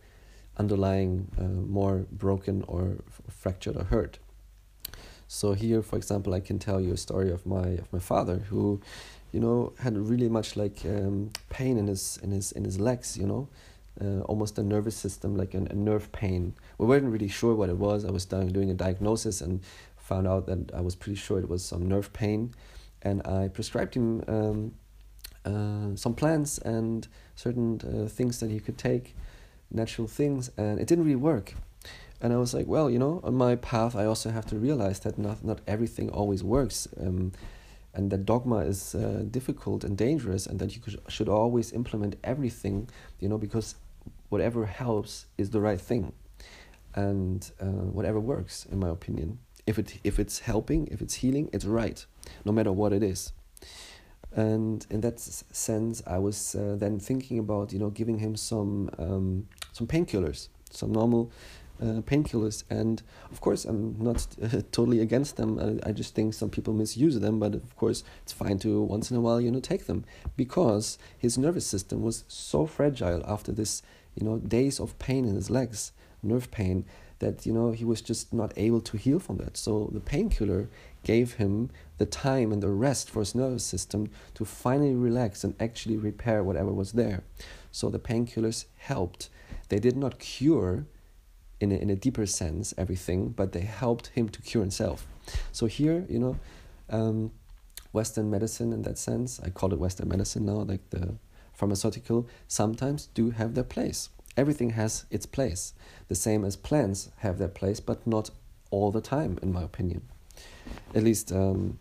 underlying 0.59 1.29
uh, 1.39 1.45
more 1.45 2.07
broken 2.11 2.65
or 2.67 2.99
f- 3.07 3.23
fractured 3.29 3.77
or 3.77 3.85
hurt. 3.85 4.19
So 5.29 5.53
here, 5.53 5.83
for 5.83 5.97
example, 5.97 6.35
I 6.35 6.41
can 6.41 6.59
tell 6.59 6.81
you 6.81 6.93
a 6.93 6.97
story 6.97 7.31
of 7.31 7.47
my 7.47 7.79
of 7.79 7.93
my 7.93 8.01
father 8.01 8.39
who, 8.51 8.81
you 9.31 9.39
know, 9.39 9.73
had 9.79 9.97
really 9.97 10.29
much 10.29 10.57
like 10.57 10.85
um, 10.85 11.31
pain 11.49 11.79
in 11.79 11.87
his 11.87 12.19
in 12.23 12.33
his 12.33 12.51
in 12.53 12.65
his 12.65 12.81
legs, 12.81 13.17
you 13.17 13.27
know, 13.27 13.49
uh, 14.01 14.23
almost 14.23 14.59
a 14.59 14.63
nervous 14.63 14.97
system, 14.97 15.37
like 15.37 15.55
an, 15.55 15.69
a 15.71 15.75
nerve 15.75 16.11
pain. 16.11 16.55
We 16.81 16.87
weren't 16.87 17.13
really 17.13 17.29
sure 17.29 17.55
what 17.55 17.69
it 17.69 17.77
was. 17.77 18.07
I 18.07 18.11
was 18.11 18.25
doing 18.25 18.71
a 18.71 18.75
diagnosis 18.75 19.43
and 19.43 19.61
found 19.99 20.27
out 20.27 20.47
that 20.47 20.73
I 20.73 20.81
was 20.81 20.95
pretty 20.95 21.17
sure 21.17 21.39
it 21.39 21.47
was 21.47 21.63
some 21.63 21.87
nerve 21.87 22.11
pain. 22.15 22.55
And 23.03 23.21
I 23.27 23.49
prescribed 23.49 23.95
him 23.95 24.25
um, 24.27 24.73
uh, 25.45 25.95
some 25.95 26.15
plants 26.15 26.57
and 26.57 27.07
certain 27.37 27.83
uh, 27.83 28.09
things 28.09 28.41
that 28.41 28.51
he 28.51 28.61
could 28.61 28.79
take, 28.79 29.15
natural 29.71 30.09
things, 30.09 30.51
and 30.57 30.81
it 30.81 30.87
didn't 30.87 31.05
really 31.05 31.17
work. 31.17 31.53
And 32.23 32.33
I 32.33 32.39
was 32.39 32.55
like, 32.55 32.67
well, 32.67 32.89
you 32.89 32.99
know, 32.99 33.21
on 33.25 33.35
my 33.35 33.57
path, 33.57 33.95
I 33.95 34.07
also 34.07 34.31
have 34.31 34.47
to 34.47 34.57
realize 34.57 35.01
that 35.01 35.19
not, 35.19 35.45
not 35.45 35.61
everything 35.67 36.09
always 36.09 36.43
works. 36.43 36.89
Um, 36.99 37.33
and 37.93 38.11
that 38.11 38.25
dogma 38.25 38.61
is 38.61 38.95
uh, 38.95 39.25
difficult 39.31 39.85
and 39.85 39.99
dangerous 39.99 40.47
and 40.47 40.59
that 40.61 40.75
you 40.75 40.81
could, 40.81 40.99
should 41.09 41.29
always 41.29 41.73
implement 41.73 42.17
everything 42.23 42.89
you 43.19 43.29
know 43.29 43.37
because 43.37 43.75
whatever 44.29 44.65
helps 44.67 45.27
is 45.37 45.51
the 45.51 45.61
right 45.61 45.81
thing 45.81 46.13
and 46.95 47.53
uh, 47.61 47.67
whatever 47.67 48.21
works 48.21 48.67
in 48.71 48.79
my 48.79 48.89
opinion 48.89 49.39
if 49.67 49.79
it 49.79 49.99
if 50.05 50.19
it's 50.19 50.41
helping 50.41 50.87
if 50.89 51.01
it's 51.01 51.15
healing 51.15 51.49
it's 51.53 51.65
right 51.65 52.07
no 52.45 52.53
matter 52.53 52.73
what 52.73 52.93
it 52.93 53.03
is 53.03 53.33
and 54.35 54.87
in 54.91 55.01
that 55.01 55.19
sense 55.21 56.03
i 56.07 56.19
was 56.19 56.55
uh, 56.55 56.77
then 56.79 56.99
thinking 56.99 57.39
about 57.39 57.73
you 57.73 57.79
know 57.79 57.91
giving 57.91 58.19
him 58.19 58.37
some 58.37 58.91
um, 58.99 59.47
some 59.73 59.87
painkillers 59.87 60.49
some 60.71 60.93
normal 60.93 61.31
uh, 61.81 62.03
painkillers. 62.03 62.65
And 62.69 63.03
of 63.31 63.41
course, 63.41 63.65
I'm 63.65 63.97
not 63.99 64.27
uh, 64.43 64.49
totally 64.73 65.01
against 65.01 65.37
them. 65.37 65.59
I, 65.59 65.89
I, 65.89 65.93
just 65.93 66.15
think 66.15 66.35
some 66.35 66.51
people 66.51 66.75
misuse 66.75 67.19
them. 67.19 67.39
But 67.39 67.55
of 67.55 67.77
course, 67.77 68.05
it's 68.23 68.33
fine 68.33 68.59
to 68.61 68.83
once 68.83 69.11
in 69.11 69.17
a 69.17 69.21
while, 69.21 69.41
you 69.41 69.51
know, 69.51 69.61
take 69.61 69.87
them 69.87 70.05
because 70.37 70.99
his 71.17 71.39
nervous 71.39 71.67
system 71.67 72.03
was 72.03 72.25
so 72.29 72.67
fragile 72.67 73.25
after 73.27 73.53
this, 73.53 73.83
you 74.15 74.27
know, 74.27 74.39
days 74.39 74.79
of 74.79 74.99
pain 74.99 75.25
in 75.25 75.35
his 75.35 75.51
legs, 75.51 75.93
nerve 76.23 76.51
pain, 76.51 76.85
that 77.21 77.47
you 77.47 77.53
know 77.53 77.73
he 77.73 77.85
was 77.85 78.01
just 78.01 78.33
not 78.33 78.53
able 78.57 78.81
to 78.81 78.97
heal 78.97 79.19
from 79.19 79.37
that. 79.39 79.57
So 79.57 79.91
the 79.93 80.01
painkiller 80.01 80.69
gave 81.05 81.35
him 81.35 81.71
the 81.99 82.07
time 82.07 82.53
and 82.53 82.63
the 82.63 82.71
rest 82.71 83.11
for 83.11 83.21
his 83.21 83.35
nervous 83.35 83.65
system 83.65 84.11
to 84.35 84.45
finally 84.45 84.95
relax 84.95 85.45
and 85.45 85.55
actually 85.61 85.97
repair 85.97 86.43
whatever 86.43 86.73
was 86.73 86.93
there. 86.93 87.23
So 87.73 87.89
the 87.89 87.99
painkillers 87.99 88.65
helped. 88.77 89.29
They 89.69 89.79
did 89.79 89.97
not 89.97 90.19
cure 90.19 90.87
in 91.61 91.73
a, 91.73 91.77
in 91.77 91.91
a 91.91 91.97
deeper 91.97 92.27
sense 92.27 92.75
everything, 92.77 93.31
but 93.31 93.53
they 93.53 93.61
helped 93.61 94.09
him 94.09 94.29
to 94.31 94.43
cure 94.43 94.63
himself. 94.63 95.07
So 95.53 95.67
here, 95.67 96.07
you 96.09 96.19
know, 96.19 96.37
um, 96.89 97.33
Western 97.93 98.31
medicine 98.31 98.73
in 98.73 98.83
that 98.83 98.99
sense. 98.99 99.41
I 99.41 99.51
call 99.51 99.73
it 99.73 99.79
Western 99.79 100.09
medicine 100.09 100.47
now, 100.47 100.63
like 100.63 100.89
the 100.91 101.17
pharmaceutical, 101.53 102.29
sometimes 102.49 103.07
do 103.15 103.31
have 103.31 103.55
their 103.55 103.65
place. 103.65 104.09
Everything 104.37 104.71
has 104.71 105.07
its 105.11 105.27
place, 105.27 105.75
the 106.09 106.15
same 106.15 106.45
as 106.45 106.57
plants 106.57 107.11
have 107.19 107.39
their 107.39 107.49
place, 107.49 107.81
but 107.81 108.07
not 108.07 108.31
all 108.71 108.91
the 108.91 109.01
time, 109.01 109.39
in 109.43 109.53
my 109.53 109.63
opinion. 109.63 110.03
At 110.95 111.03
least 111.03 111.33
um, 111.33 111.79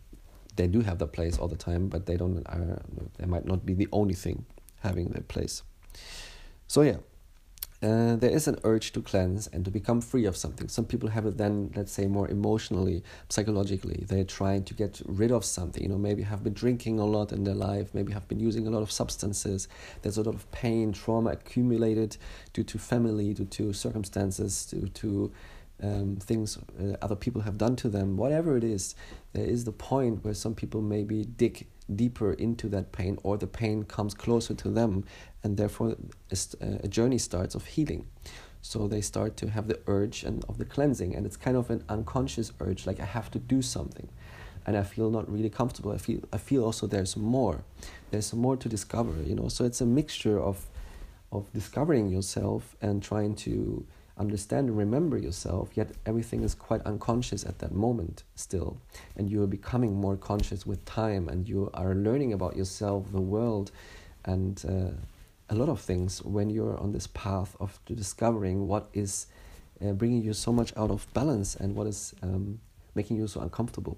they 0.56 0.68
do 0.68 0.82
have 0.82 0.98
their 0.98 1.08
place 1.08 1.38
all 1.38 1.48
the 1.48 1.56
time, 1.56 1.88
but 1.88 2.06
they 2.06 2.18
don't. 2.18 2.46
Uh, 2.48 2.80
they 3.18 3.26
might 3.26 3.46
not 3.46 3.66
be 3.66 3.74
the 3.74 3.88
only 3.92 4.14
thing 4.14 4.46
having 4.82 5.10
their 5.10 5.24
place. 5.24 5.64
So 6.68 6.82
yeah, 6.82 6.98
uh, 7.82 8.18
there 8.18 8.30
is 8.30 8.48
an 8.48 8.60
urge 8.66 8.92
to 8.92 9.02
cleanse 9.02 9.48
and 9.48 9.64
to 9.64 9.72
become 9.72 10.02
free 10.02 10.26
of 10.26 10.36
something. 10.36 10.68
Some 10.68 10.86
people 10.86 11.10
have 11.10 11.26
it 11.26 11.38
then, 11.38 11.72
let's 11.76 11.94
say, 11.94 12.08
more 12.08 12.28
emotionally, 12.28 13.04
psychologically. 13.30 14.04
They're 14.06 14.26
trying 14.26 14.66
to 14.66 14.74
get 14.74 15.02
rid 15.06 15.32
of 15.32 15.46
something. 15.46 15.82
You 15.82 15.90
know, 15.90 15.98
maybe 15.98 16.24
have 16.24 16.44
been 16.44 16.54
drinking 16.54 17.00
a 17.00 17.06
lot 17.06 17.32
in 17.32 17.46
their 17.46 17.56
life, 17.56 17.94
maybe 17.94 18.12
have 18.12 18.28
been 18.28 18.40
using 18.40 18.68
a 18.68 18.70
lot 18.70 18.82
of 18.82 18.92
substances. 18.92 19.70
There's 20.02 20.18
a 20.18 20.24
lot 20.24 20.36
of 20.36 20.50
pain, 20.52 20.92
trauma 20.92 21.32
accumulated 21.32 22.18
due 22.52 22.66
to 22.66 22.78
family, 22.78 23.34
due 23.34 23.46
to 23.46 23.72
circumstances, 23.72 24.66
due 24.66 24.90
to 24.90 25.32
um, 25.82 26.18
things 26.18 26.58
uh, 26.82 26.98
other 27.02 27.16
people 27.16 27.44
have 27.44 27.58
done 27.58 27.78
to 27.78 27.88
them. 27.88 28.18
Whatever 28.18 28.58
it 28.58 28.64
is, 28.66 28.94
there 29.32 29.46
is 29.46 29.64
the 29.64 29.72
point 29.72 30.26
where 30.26 30.34
some 30.34 30.54
people 30.54 30.82
maybe 30.82 31.24
dig 31.24 31.66
deeper 31.96 32.34
into 32.34 32.70
that 32.70 32.92
pain 32.92 33.18
or 33.24 33.38
the 33.38 33.48
pain 33.48 33.84
comes 33.84 34.14
closer 34.14 34.54
to 34.54 34.70
them 34.70 35.04
and 35.44 35.58
therefore 35.58 35.96
uh, 36.32 36.36
a 36.84 36.88
journey 36.88 37.18
starts 37.18 37.56
of 37.56 37.66
healing. 37.66 38.08
So 38.62 38.88
they 38.88 39.02
start 39.02 39.38
to 39.38 39.50
have 39.50 39.68
the 39.68 39.80
urge 39.88 40.24
and 40.24 40.44
of 40.50 40.58
the 40.58 40.66
cleansing 40.66 41.16
and 41.16 41.26
it's 41.26 41.38
kind 41.38 41.56
of 41.56 41.70
an 41.70 41.84
unconscious 41.88 42.52
urge 42.60 42.86
like 42.86 43.00
i 43.00 43.06
have 43.06 43.32
to 43.32 43.40
do 43.40 43.62
something. 43.62 44.10
And 44.66 44.78
i 44.78 44.84
feel 44.84 45.10
not 45.10 45.32
really 45.32 45.50
comfortable. 45.50 45.92
I 45.92 45.98
feel 45.98 46.22
i 46.34 46.38
feel 46.38 46.64
also 46.64 46.88
there's 46.88 47.16
more. 47.16 47.64
There's 48.12 48.34
more 48.34 48.58
to 48.58 48.70
discover 48.70 49.14
you 49.24 49.36
know? 49.36 49.48
So 49.48 49.66
it's 49.66 49.82
a 49.82 49.86
mixture 49.86 50.40
of 50.40 50.68
of 51.32 51.52
discovering 51.54 52.10
yourself 52.10 52.76
and 52.82 53.04
trying 53.04 53.36
to 53.36 53.86
understand 54.20 54.68
and 54.68 54.78
remember 54.78 55.18
yourself, 55.18 55.70
yet 55.76 55.92
everything 56.06 56.44
is 56.44 56.54
quite 56.54 56.82
unconscious 56.82 57.46
at 57.46 57.60
that 57.60 57.72
moment 57.72 58.24
still. 58.36 58.78
And 59.16 59.30
you 59.30 59.42
are 59.44 59.48
becoming 59.48 59.96
more 59.96 60.18
conscious 60.18 60.66
with 60.66 60.84
time 60.86 61.30
and 61.30 61.48
you 61.48 61.70
are 61.74 61.96
learning 61.96 62.34
about 62.34 62.56
yourself, 62.56 63.12
the 63.12 63.22
world, 63.22 63.72
and 64.26 64.64
uh, 64.68 64.92
a 65.50 65.56
lot 65.56 65.70
of 65.70 65.80
things 65.80 66.24
when 66.24 66.50
you're 66.50 66.78
on 66.78 66.92
this 66.92 67.08
path 67.08 67.56
of 67.60 67.80
discovering 67.86 68.68
what 68.68 68.90
is 68.94 69.28
uh, 69.84 69.94
bringing 69.94 70.22
you 70.22 70.34
so 70.34 70.52
much 70.52 70.76
out 70.78 70.92
of 70.92 71.12
balance 71.14 71.56
and 71.56 71.76
what 71.76 71.88
is 71.88 72.14
um, 72.22 72.60
making 72.96 73.18
you 73.18 73.28
so 73.28 73.40
uncomfortable. 73.42 73.98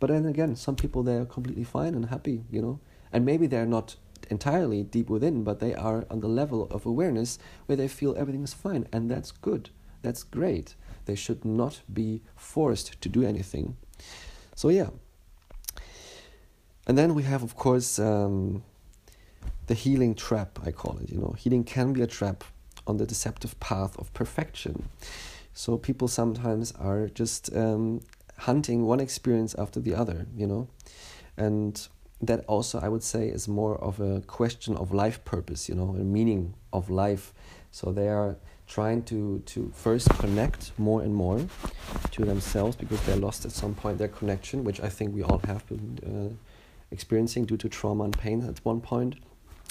But 0.00 0.10
then 0.10 0.26
again, 0.26 0.54
some 0.56 0.76
people 0.76 1.02
they're 1.02 1.24
completely 1.24 1.64
fine 1.64 1.94
and 1.94 2.06
happy, 2.06 2.44
you 2.50 2.62
know, 2.62 2.80
and 3.12 3.26
maybe 3.26 3.46
they're 3.46 3.66
not 3.66 3.96
entirely 4.30 4.82
deep 4.82 5.10
within, 5.10 5.44
but 5.44 5.60
they 5.60 5.74
are 5.74 6.06
on 6.10 6.20
the 6.20 6.28
level 6.28 6.68
of 6.70 6.86
awareness 6.86 7.38
where 7.66 7.76
they 7.76 7.88
feel 7.88 8.16
everything 8.16 8.44
is 8.44 8.54
fine, 8.54 8.86
and 8.92 9.10
that's 9.10 9.32
good. 9.32 9.70
That's 10.02 10.22
great. 10.22 10.74
They 11.06 11.14
should 11.14 11.44
not 11.44 11.80
be 11.92 12.22
forced 12.36 13.00
to 13.00 13.08
do 13.08 13.22
anything. 13.24 13.76
So, 14.54 14.68
yeah. 14.68 14.90
And 16.86 16.96
then 16.96 17.14
we 17.14 17.22
have, 17.24 17.42
of 17.42 17.56
course, 17.56 17.98
um, 17.98 18.62
the 19.66 19.74
healing 19.74 20.14
trap, 20.14 20.58
I 20.64 20.70
call 20.70 20.98
it. 20.98 21.10
You 21.10 21.18
know, 21.18 21.34
healing 21.38 21.64
can 21.64 21.92
be 21.92 22.02
a 22.02 22.06
trap 22.06 22.44
on 22.86 22.96
the 22.96 23.06
deceptive 23.06 23.58
path 23.60 23.98
of 23.98 24.12
perfection. 24.14 24.88
So, 25.52 25.76
people 25.76 26.08
sometimes 26.08 26.72
are 26.72 27.08
just 27.08 27.54
um, 27.54 28.00
hunting 28.38 28.84
one 28.86 29.00
experience 29.00 29.54
after 29.58 29.80
the 29.80 29.94
other, 29.94 30.26
you 30.36 30.46
know. 30.46 30.68
And 31.36 31.86
that 32.20 32.44
also 32.46 32.80
I 32.80 32.88
would 32.88 33.02
say 33.02 33.28
is 33.28 33.46
more 33.48 33.76
of 33.78 34.00
a 34.00 34.20
question 34.22 34.76
of 34.76 34.92
life 34.92 35.24
purpose, 35.24 35.68
you 35.68 35.74
know, 35.74 35.90
a 35.90 36.04
meaning 36.04 36.54
of 36.72 36.90
life. 36.90 37.32
So 37.70 37.92
they 37.92 38.08
are 38.08 38.36
trying 38.66 39.02
to 39.02 39.40
to 39.46 39.70
first 39.74 40.08
connect 40.18 40.72
more 40.78 41.02
and 41.02 41.14
more 41.14 41.40
to 42.10 42.24
themselves 42.24 42.76
because 42.76 43.00
they're 43.02 43.16
lost 43.16 43.44
at 43.44 43.52
some 43.52 43.74
point 43.74 43.98
their 43.98 44.08
connection, 44.08 44.64
which 44.64 44.80
I 44.80 44.88
think 44.88 45.14
we 45.14 45.22
all 45.22 45.40
have 45.46 45.66
been 45.66 45.98
uh, 46.04 46.34
experiencing 46.90 47.46
due 47.46 47.56
to 47.56 47.68
trauma 47.68 48.04
and 48.04 48.18
pain 48.18 48.42
at 48.42 48.64
one 48.64 48.80
point. 48.80 49.14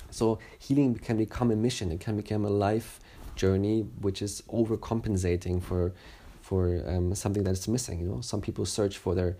So 0.10 0.40
healing 0.58 0.96
can 0.96 1.18
become 1.18 1.52
a 1.52 1.56
mission. 1.56 1.92
It 1.92 2.00
can 2.00 2.16
become 2.16 2.46
a 2.46 2.50
life 2.50 3.00
journey, 3.36 3.82
which 4.02 4.22
is 4.22 4.42
overcompensating 4.50 5.62
for 5.62 5.94
for 6.42 6.82
um, 6.88 7.14
something 7.14 7.44
that 7.44 7.52
is 7.52 7.68
missing. 7.68 8.00
You 8.00 8.08
know, 8.08 8.22
some 8.22 8.42
people 8.42 8.66
search 8.66 8.98
for 8.98 9.14
their 9.14 9.36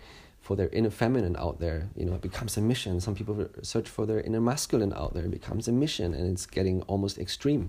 for 0.48 0.56
their 0.56 0.70
inner 0.70 0.88
feminine 0.88 1.36
out 1.36 1.60
there. 1.60 1.90
You 1.94 2.06
know, 2.06 2.14
it 2.14 2.22
becomes 2.22 2.56
a 2.56 2.62
mission. 2.62 3.02
Some 3.02 3.14
people 3.14 3.46
search 3.60 3.86
for 3.86 4.06
their 4.06 4.22
inner 4.22 4.40
masculine 4.40 4.94
out 4.94 5.12
there. 5.12 5.26
It 5.26 5.30
becomes 5.30 5.68
a 5.68 5.72
mission, 5.72 6.14
and 6.14 6.32
it's 6.32 6.46
getting 6.46 6.80
almost 6.92 7.18
extreme. 7.18 7.68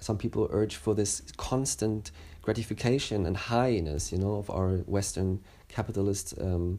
Some 0.00 0.16
people 0.16 0.46
urge 0.52 0.76
for 0.76 0.94
this 0.94 1.22
constant 1.36 2.12
gratification 2.40 3.26
and 3.26 3.36
highness, 3.36 4.12
you 4.12 4.18
know, 4.18 4.36
of 4.36 4.48
our 4.48 4.76
Western 4.86 5.40
capitalist 5.66 6.34
um, 6.40 6.78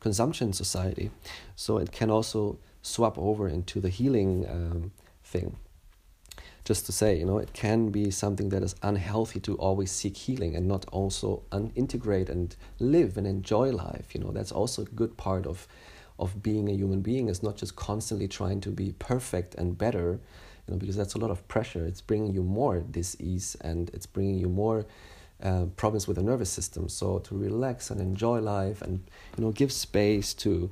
consumption 0.00 0.54
society. 0.54 1.10
So 1.56 1.76
it 1.76 1.92
can 1.92 2.10
also 2.10 2.58
swap 2.80 3.18
over 3.18 3.46
into 3.46 3.82
the 3.82 3.90
healing 3.90 4.46
um, 4.48 4.92
thing 5.22 5.58
just 6.64 6.86
to 6.86 6.92
say, 6.92 7.18
you 7.18 7.26
know, 7.26 7.38
it 7.38 7.52
can 7.52 7.90
be 7.90 8.10
something 8.10 8.48
that 8.48 8.62
is 8.62 8.74
unhealthy 8.82 9.38
to 9.40 9.54
always 9.56 9.90
seek 9.90 10.16
healing 10.16 10.56
and 10.56 10.66
not 10.66 10.86
also 10.86 11.42
integrate 11.74 12.30
and 12.30 12.56
live 12.78 13.18
and 13.18 13.26
enjoy 13.26 13.70
life. 13.70 14.14
You 14.14 14.20
know, 14.20 14.30
that's 14.30 14.52
also 14.52 14.82
a 14.82 14.86
good 14.86 15.16
part 15.16 15.46
of 15.46 15.68
of 16.18 16.42
being 16.42 16.68
a 16.68 16.72
human 16.72 17.00
being 17.00 17.28
is 17.28 17.42
not 17.42 17.56
just 17.56 17.74
constantly 17.74 18.28
trying 18.28 18.60
to 18.60 18.70
be 18.70 18.94
perfect 19.00 19.56
and 19.56 19.76
better, 19.76 20.20
you 20.66 20.72
know, 20.72 20.78
because 20.78 20.96
that's 20.96 21.14
a 21.14 21.18
lot 21.18 21.30
of 21.30 21.46
pressure. 21.48 21.84
It's 21.86 22.00
bringing 22.00 22.32
you 22.32 22.42
more 22.42 22.80
disease 22.80 23.56
and 23.62 23.90
it's 23.90 24.06
bringing 24.06 24.38
you 24.38 24.48
more 24.48 24.86
uh, 25.42 25.66
problems 25.76 26.06
with 26.06 26.16
the 26.16 26.22
nervous 26.22 26.50
system. 26.50 26.88
So 26.88 27.18
to 27.18 27.36
relax 27.36 27.90
and 27.90 28.00
enjoy 28.00 28.38
life 28.38 28.80
and 28.80 29.02
you 29.36 29.44
know 29.44 29.50
give 29.50 29.72
space 29.72 30.32
to 30.34 30.70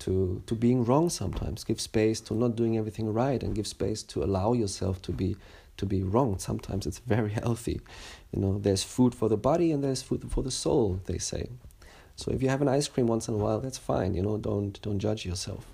to 0.00 0.42
to 0.46 0.54
being 0.54 0.84
wrong 0.84 1.08
sometimes. 1.10 1.64
Give 1.64 1.80
space 1.80 2.20
to 2.22 2.34
not 2.34 2.56
doing 2.56 2.76
everything 2.76 3.12
right 3.12 3.42
and 3.42 3.54
give 3.54 3.66
space 3.66 4.02
to 4.04 4.22
allow 4.22 4.52
yourself 4.52 5.00
to 5.02 5.12
be 5.12 5.36
to 5.76 5.86
be 5.86 6.02
wrong. 6.02 6.38
Sometimes 6.38 6.86
it's 6.86 6.98
very 6.98 7.30
healthy. 7.30 7.80
You 8.32 8.40
know 8.40 8.58
there's 8.58 8.82
food 8.82 9.14
for 9.14 9.28
the 9.28 9.36
body 9.36 9.72
and 9.72 9.82
there's 9.82 10.02
food 10.02 10.30
for 10.30 10.42
the 10.42 10.50
soul 10.50 11.00
they 11.06 11.18
say. 11.18 11.48
So 12.16 12.32
if 12.32 12.42
you 12.42 12.48
have 12.48 12.62
an 12.62 12.68
ice 12.68 12.88
cream 12.88 13.06
once 13.06 13.28
in 13.28 13.34
a 13.34 13.38
while 13.38 13.60
that's 13.60 13.78
fine. 13.78 14.14
You 14.14 14.22
know 14.22 14.36
don't 14.36 14.80
don't 14.82 14.98
judge 14.98 15.24
yourself. 15.24 15.66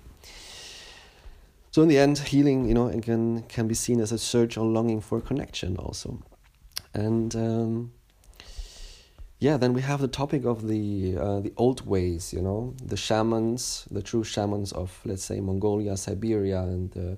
So 1.71 1.81
in 1.81 1.89
the 1.89 1.97
end 1.97 2.17
healing 2.19 2.67
you 2.67 2.73
know 2.73 2.87
can 3.01 3.43
can 3.43 3.67
be 3.67 3.75
seen 3.75 3.99
as 3.99 4.11
a 4.11 4.17
search 4.17 4.57
or 4.57 4.65
longing 4.65 5.01
for 5.01 5.19
connection 5.21 5.77
also. 5.77 6.21
And 6.93 7.35
um, 7.35 7.91
yeah, 9.39 9.57
then 9.57 9.73
we 9.73 9.81
have 9.81 10.01
the 10.01 10.07
topic 10.07 10.45
of 10.45 10.67
the 10.67 11.15
uh, 11.15 11.39
the 11.41 11.53
old 11.57 11.85
ways, 11.85 12.33
you 12.33 12.41
know, 12.41 12.73
the 12.83 12.97
shamans, 12.97 13.87
the 13.91 14.01
true 14.01 14.23
shamans 14.23 14.71
of 14.71 14.99
let's 15.05 15.23
say 15.23 15.39
Mongolia, 15.39 15.95
Siberia, 15.95 16.61
and 16.61 16.91
the 16.91 17.17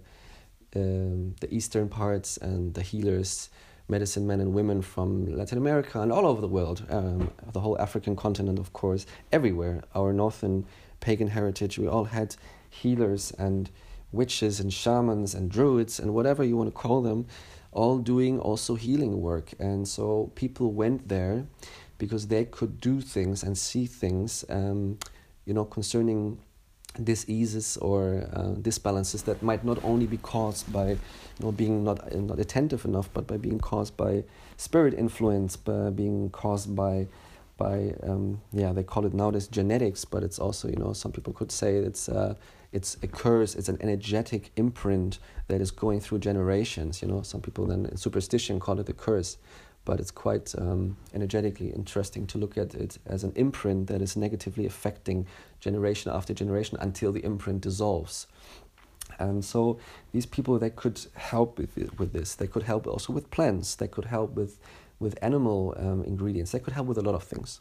um, 0.75 1.35
the 1.39 1.53
eastern 1.53 1.87
parts, 1.87 2.35
and 2.37 2.73
the 2.73 2.81
healers, 2.81 3.49
medicine 3.87 4.27
men 4.27 4.41
and 4.41 4.53
women 4.53 4.81
from 4.81 5.33
Latin 5.33 5.57
America 5.57 6.01
and 6.01 6.11
all 6.11 6.25
over 6.25 6.41
the 6.41 6.47
world, 6.47 6.85
um, 6.89 7.31
the 7.53 7.61
whole 7.61 7.79
African 7.79 8.17
continent, 8.17 8.59
of 8.59 8.73
course, 8.73 9.05
everywhere. 9.31 9.83
Our 9.95 10.11
northern 10.11 10.65
pagan 10.99 11.29
heritage, 11.29 11.79
we 11.79 11.87
all 11.87 12.03
had 12.03 12.35
healers 12.69 13.31
and 13.31 13.69
witches 14.11 14.59
and 14.59 14.73
shamans 14.73 15.33
and 15.33 15.49
druids 15.49 15.99
and 15.99 16.13
whatever 16.13 16.43
you 16.43 16.57
want 16.57 16.69
to 16.69 16.75
call 16.75 17.01
them, 17.01 17.27
all 17.71 17.99
doing 17.99 18.39
also 18.39 18.75
healing 18.75 19.21
work, 19.21 19.53
and 19.57 19.87
so 19.87 20.31
people 20.35 20.73
went 20.73 21.07
there 21.07 21.45
because 21.99 22.27
they 22.27 22.45
could 22.45 22.81
do 22.81 23.01
things 23.01 23.43
and 23.43 23.55
see 23.55 23.85
things, 23.85 24.43
um, 24.49 24.97
you 25.45 25.53
know, 25.53 25.65
concerning 25.65 26.39
diseases 27.03 27.77
or 27.77 28.27
uh, 28.33 28.55
disbalances 28.61 29.23
that 29.25 29.43
might 29.43 29.63
not 29.63 29.77
only 29.83 30.07
be 30.07 30.17
caused 30.17 30.73
by, 30.73 30.89
you 30.89 30.99
know, 31.41 31.51
being 31.51 31.83
not 31.83 31.99
not 32.15 32.39
attentive 32.39 32.83
enough, 32.85 33.09
but 33.13 33.27
by 33.27 33.37
being 33.37 33.59
caused 33.59 33.95
by 33.95 34.23
spirit 34.57 34.95
influence, 34.95 35.55
by 35.55 35.91
being 35.91 36.31
caused 36.31 36.75
by 36.75 37.07
by 37.57 37.93
um, 38.03 38.41
yeah 38.53 38.71
they 38.71 38.83
call 38.83 39.05
it 39.05 39.13
nowadays 39.13 39.47
genetics, 39.47 40.05
but 40.05 40.23
it's 40.23 40.39
also 40.39 40.67
you 40.67 40.77
know 40.77 40.93
some 40.93 41.11
people 41.11 41.33
could 41.33 41.51
say 41.51 41.75
it's 41.75 42.09
uh, 42.09 42.33
it's 42.71 42.97
a 43.03 43.07
curse, 43.07 43.55
it's 43.55 43.69
an 43.69 43.77
energetic 43.81 44.51
imprint 44.55 45.19
that 45.47 45.59
is 45.59 45.71
going 45.71 45.99
through 45.99 46.19
generations. 46.19 47.01
You 47.01 47.07
know, 47.07 47.21
some 47.23 47.41
people 47.41 47.65
then 47.67 47.85
in 47.85 47.97
superstition 47.97 48.59
call 48.59 48.79
it 48.79 48.89
a 48.89 48.93
curse 48.93 49.37
but 49.85 49.99
it's 49.99 50.11
quite 50.11 50.53
um, 50.57 50.97
energetically 51.13 51.69
interesting 51.69 52.27
to 52.27 52.37
look 52.37 52.57
at 52.57 52.75
it 52.75 52.97
as 53.05 53.23
an 53.23 53.33
imprint 53.35 53.87
that 53.87 54.01
is 54.01 54.15
negatively 54.15 54.65
affecting 54.65 55.25
generation 55.59 56.11
after 56.11 56.33
generation 56.33 56.77
until 56.79 57.11
the 57.11 57.23
imprint 57.23 57.61
dissolves. 57.61 58.27
And 59.17 59.43
so 59.43 59.79
these 60.11 60.25
people 60.25 60.59
they 60.59 60.69
could 60.69 60.99
help 61.15 61.57
with 61.57 61.75
with 61.97 62.13
this. 62.13 62.35
They 62.35 62.47
could 62.47 62.63
help 62.63 62.87
also 62.87 63.11
with 63.11 63.31
plants. 63.31 63.75
They 63.75 63.87
could 63.87 64.05
help 64.05 64.35
with 64.35 64.59
with 64.99 65.17
animal 65.21 65.73
um, 65.77 66.03
ingredients. 66.03 66.51
They 66.51 66.59
could 66.59 66.73
help 66.73 66.87
with 66.87 66.97
a 66.97 67.01
lot 67.01 67.15
of 67.15 67.23
things. 67.23 67.59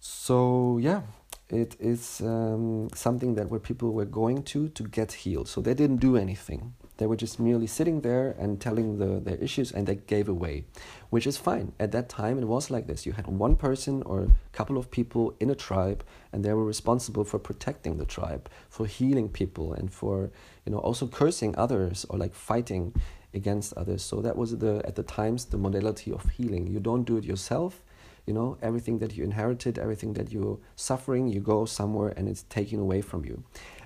So 0.00 0.78
yeah, 0.78 1.02
it 1.48 1.76
is 1.78 2.20
um, 2.20 2.88
something 2.94 3.34
that 3.36 3.50
where 3.50 3.60
people 3.60 3.92
were 3.92 4.04
going 4.04 4.42
to 4.44 4.68
to 4.70 4.82
get 4.82 5.12
healed. 5.12 5.48
So 5.48 5.60
they 5.60 5.74
didn't 5.74 5.98
do 5.98 6.16
anything. 6.16 6.74
They 6.98 7.06
were 7.06 7.16
just 7.16 7.38
merely 7.38 7.66
sitting 7.66 8.00
there 8.00 8.34
and 8.38 8.60
telling 8.60 8.98
the, 8.98 9.20
their 9.20 9.36
issues, 9.36 9.72
and 9.72 9.86
they 9.86 9.96
gave 9.96 10.28
away, 10.28 10.64
which 11.10 11.26
is 11.26 11.36
fine. 11.36 11.72
At 11.78 11.92
that 11.92 12.08
time, 12.08 12.38
it 12.38 12.46
was 12.46 12.70
like 12.70 12.86
this. 12.86 13.04
You 13.04 13.12
had 13.12 13.26
one 13.26 13.56
person 13.56 14.02
or 14.04 14.22
a 14.22 14.28
couple 14.52 14.78
of 14.78 14.90
people 14.90 15.34
in 15.40 15.50
a 15.50 15.54
tribe, 15.54 16.04
and 16.32 16.44
they 16.44 16.52
were 16.52 16.64
responsible 16.64 17.24
for 17.24 17.38
protecting 17.38 17.98
the 17.98 18.06
tribe, 18.06 18.48
for 18.68 18.86
healing 18.86 19.28
people, 19.28 19.72
and 19.74 19.92
for 19.92 20.30
you 20.64 20.72
know 20.72 20.78
also 20.78 21.06
cursing 21.06 21.54
others 21.56 22.06
or 22.08 22.18
like 22.18 22.34
fighting 22.34 22.94
against 23.34 23.74
others. 23.74 24.02
So 24.02 24.22
that 24.22 24.36
was 24.36 24.56
the 24.56 24.82
at 24.84 24.94
the 24.94 25.02
times 25.02 25.46
the 25.46 25.58
modality 25.58 26.12
of 26.12 26.28
healing. 26.30 26.66
You 26.66 26.80
don't 26.80 27.04
do 27.04 27.16
it 27.16 27.24
yourself 27.24 27.82
you 28.26 28.34
know 28.34 28.58
everything 28.60 28.98
that 28.98 29.16
you 29.16 29.24
inherited 29.24 29.78
everything 29.78 30.12
that 30.14 30.32
you're 30.32 30.58
suffering 30.74 31.28
you 31.28 31.40
go 31.40 31.64
somewhere 31.64 32.12
and 32.16 32.28
it's 32.28 32.42
taken 32.44 32.80
away 32.80 33.00
from 33.00 33.24
you 33.24 33.42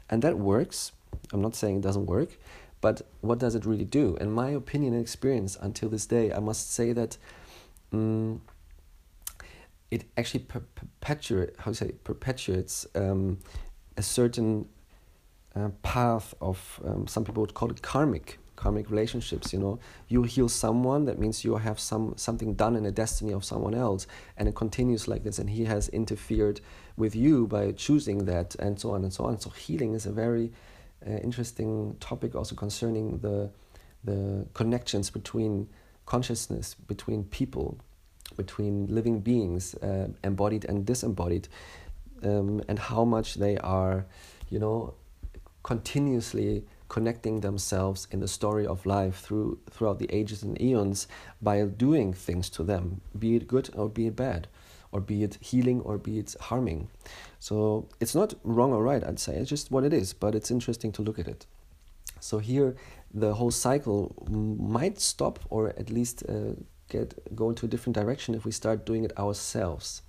and 0.09 0.23
that 0.23 0.39
works 0.39 0.93
i'm 1.33 1.43
not 1.43 1.55
saying 1.55 1.77
it 1.77 1.83
doesn't 1.83 2.07
work 2.07 2.39
but 2.81 3.03
what 3.21 3.39
does 3.39 3.55
it 3.55 3.65
really 3.67 3.85
do? 3.85 4.17
In 4.21 4.31
my 4.33 4.51
opinion 4.51 4.95
and 4.95 5.03
experience 5.03 5.57
until 5.61 5.89
this 5.89 6.07
day 6.07 6.33
i 6.33 6.39
must 6.39 6.73
say 6.73 6.93
that 6.93 7.17
um, 7.93 8.41
it 9.91 10.05
actually 10.17 10.41
per- 10.41 10.63
perpetuate 10.75 11.55
how 11.59 11.73
say 11.73 11.93
perpetuates 12.05 12.87
um, 12.95 13.39
a 13.97 14.03
certain 14.03 14.69
uh, 15.57 15.69
path 15.83 16.35
of 16.41 16.81
um, 16.85 17.07
some 17.07 17.25
people 17.25 17.41
would 17.41 17.55
call 17.55 17.71
it 17.71 17.83
karmic 17.83 18.39
karmic 18.57 18.91
relationships 18.91 19.53
you 19.53 19.59
know? 19.59 19.79
You 20.09 20.23
heal 20.23 20.49
someone 20.49 21.07
that 21.07 21.19
means 21.19 21.45
you 21.45 21.57
have 21.57 21.81
some 21.81 22.15
something 22.17 22.55
done 22.55 22.77
in 22.77 22.85
a 22.87 22.93
destiny 22.93 23.33
of 23.33 23.45
someone 23.45 23.75
else 23.75 24.07
and 24.37 24.49
it 24.49 24.55
continues 24.55 25.09
like 25.09 25.25
this 25.25 25.39
and 25.39 25.49
he 25.51 25.65
has 25.65 25.89
interfered 25.89 26.61
with 26.97 27.17
you 27.17 27.47
by 27.47 27.73
choosing 27.73 28.27
that 28.27 28.55
and 28.57 28.79
so 28.79 28.91
on 28.91 29.03
and 29.03 29.13
so 29.13 29.25
on. 29.25 29.41
So 29.41 29.51
healing 29.51 29.95
is 29.95 30.05
a 30.05 30.13
very 30.13 30.53
uh, 31.07 31.11
interesting 31.11 31.97
topic 32.01 32.35
also 32.35 32.55
concerning 32.55 33.19
the 33.19 33.51
the 34.05 34.47
connections 34.55 35.11
between 35.11 35.69
consciousness 36.07 36.75
between 36.75 37.25
people 37.25 37.79
between 38.37 38.87
living 38.87 39.21
beings 39.21 39.75
uh, 39.77 40.09
embodied 40.25 40.65
and 40.65 40.87
disembodied 40.87 41.49
um, 42.23 42.63
and 42.69 42.79
how 42.79 43.05
much 43.05 43.35
they 43.35 43.57
are 43.59 44.07
you 44.49 44.59
know 44.59 44.95
continuously 45.63 46.65
connecting 46.91 47.41
themselves 47.41 48.07
in 48.11 48.21
the 48.21 48.29
story 48.29 48.67
of 48.67 48.85
life 48.85 49.21
through 49.21 49.59
throughout 49.71 49.99
the 49.99 50.13
ages 50.13 50.43
and 50.43 50.61
eons 50.61 51.07
by 51.41 51.63
doing 51.65 52.13
things 52.13 52.51
to 52.51 52.63
them, 52.63 53.01
be 53.19 53.37
it 53.37 53.47
good 53.49 53.71
or 53.75 53.89
be 53.89 54.09
it 54.09 54.17
bad, 54.17 54.49
or 54.93 55.01
be 55.01 55.23
it 55.23 55.39
healing 55.41 55.81
or 55.83 55.99
be 55.99 56.19
it 56.19 56.35
harming. 56.41 56.89
So 57.39 57.89
it's 58.01 58.15
not 58.15 58.35
wrong 58.45 58.73
or 58.73 58.83
right, 58.83 59.05
I'd 59.05 59.21
say. 59.21 59.37
It's 59.37 59.51
just 59.51 59.71
what 59.71 59.85
it 59.85 59.93
is, 59.93 60.13
but 60.13 60.35
it's 60.35 60.51
interesting 60.51 60.93
to 60.93 61.03
look 61.03 61.19
at 61.19 61.29
it. 61.29 61.47
So 62.21 62.39
here, 62.39 62.77
the 63.13 63.35
whole 63.35 63.51
cycle 63.51 64.15
might 64.29 65.01
stop, 65.01 65.39
or 65.49 65.69
at 65.71 65.91
least 65.91 66.23
uh, 66.29 66.55
get 66.89 67.35
go 67.35 67.49
into 67.49 67.67
a 67.67 67.69
different 67.69 67.97
direction 67.97 68.35
if 68.35 68.45
we 68.45 68.53
start 68.53 68.85
doing 68.85 69.05
it 69.05 69.19
ourselves. 69.19 70.03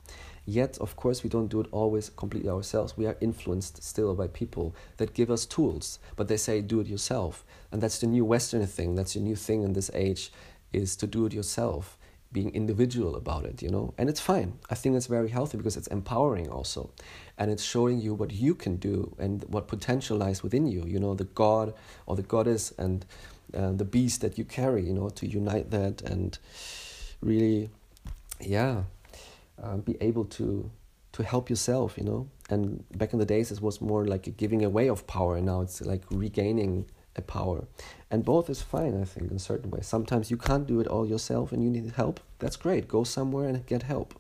Yet, 0.46 0.78
of 0.80 0.96
course, 0.96 1.24
we 1.24 1.30
don't 1.30 1.48
do 1.48 1.62
it 1.62 1.68
always 1.72 2.10
completely 2.10 2.50
ourselves. 2.50 2.98
We 2.98 3.06
are 3.06 3.16
influenced 3.22 3.84
still 3.84 4.14
by 4.16 4.28
people 4.28 4.76
that 4.98 5.14
give 5.14 5.30
us 5.30 5.46
tools, 5.46 6.00
but 6.16 6.28
they 6.28 6.38
say 6.38 6.62
do 6.62 6.80
it 6.80 6.88
yourself. 6.88 7.46
And 7.72 7.82
that's 7.82 8.00
the 8.00 8.08
new 8.08 8.26
Western 8.26 8.66
thing. 8.66 8.96
That's 8.96 9.14
the 9.14 9.20
new 9.20 9.36
thing 9.36 9.64
in 9.64 9.74
this 9.74 9.92
age 9.94 10.32
is 10.74 10.96
to 10.98 11.08
do 11.08 11.26
it 11.28 11.34
yourself, 11.34 11.98
being 12.32 12.54
individual 12.56 13.16
about 13.16 13.46
it, 13.46 13.62
you 13.62 13.70
know. 13.70 13.94
And 13.98 14.10
it's 14.10 14.20
fine. 14.20 14.60
I 14.70 14.76
think 14.76 14.96
it's 14.96 15.08
very 15.08 15.30
healthy 15.30 15.58
because 15.58 15.78
it's 15.78 15.88
empowering 15.88 16.50
also. 16.50 16.92
And 17.38 17.52
it's 17.52 17.64
showing 17.64 18.00
you 18.00 18.14
what 18.14 18.32
you 18.32 18.56
can 18.56 18.78
do 18.78 19.16
and 19.20 19.44
what 19.48 19.68
potential 19.68 20.18
lies 20.18 20.44
within 20.44 20.68
you, 20.68 20.84
you 20.86 21.00
know, 21.00 21.14
the 21.14 21.26
God 21.26 21.74
or 22.06 22.16
the 22.16 22.24
goddess 22.24 22.74
and 22.78 23.06
uh, 23.54 23.72
the 23.74 23.86
beast 23.86 24.22
that 24.22 24.38
you 24.38 24.46
carry, 24.46 24.86
you 24.86 24.94
know, 24.94 25.10
to 25.10 25.28
unite 25.28 25.72
that 25.72 26.02
and 26.02 26.38
really, 27.22 27.70
yeah, 28.40 28.84
uh, 29.62 29.78
be 29.78 29.98
able 30.02 30.26
to 30.26 30.72
to 31.12 31.24
help 31.24 31.50
yourself 31.50 31.98
you 31.98 32.04
know 32.04 32.28
and 32.50 32.86
back 32.98 33.12
in 33.14 33.20
the 33.20 33.26
days 33.26 33.52
it 33.52 33.62
was 33.62 33.82
more 33.82 34.06
like 34.06 34.28
a 34.28 34.30
giving 34.30 34.64
away 34.64 34.88
of 34.88 35.06
power 35.08 35.36
and 35.36 35.46
now 35.46 35.62
it's 35.62 35.82
like 35.82 36.04
regaining 36.10 36.86
a 37.16 37.22
power. 37.22 37.66
And 38.10 38.26
both 38.26 38.50
is 38.50 38.62
fine 38.62 39.00
i 39.02 39.06
think 39.06 39.32
in 39.32 39.40
certain 39.40 39.72
ways 39.72 39.88
sometimes 39.88 40.30
you 40.32 40.38
can't 40.38 40.68
do 40.68 40.80
it 40.80 40.88
all 40.88 41.06
yourself 41.08 41.52
and 41.52 41.64
you 41.64 41.70
need 41.70 41.92
help. 41.96 42.20
That's 42.40 42.56
great. 42.56 42.88
Go 42.88 43.04
somewhere 43.04 43.48
and 43.48 43.66
get 43.66 43.84
help. 43.84 44.14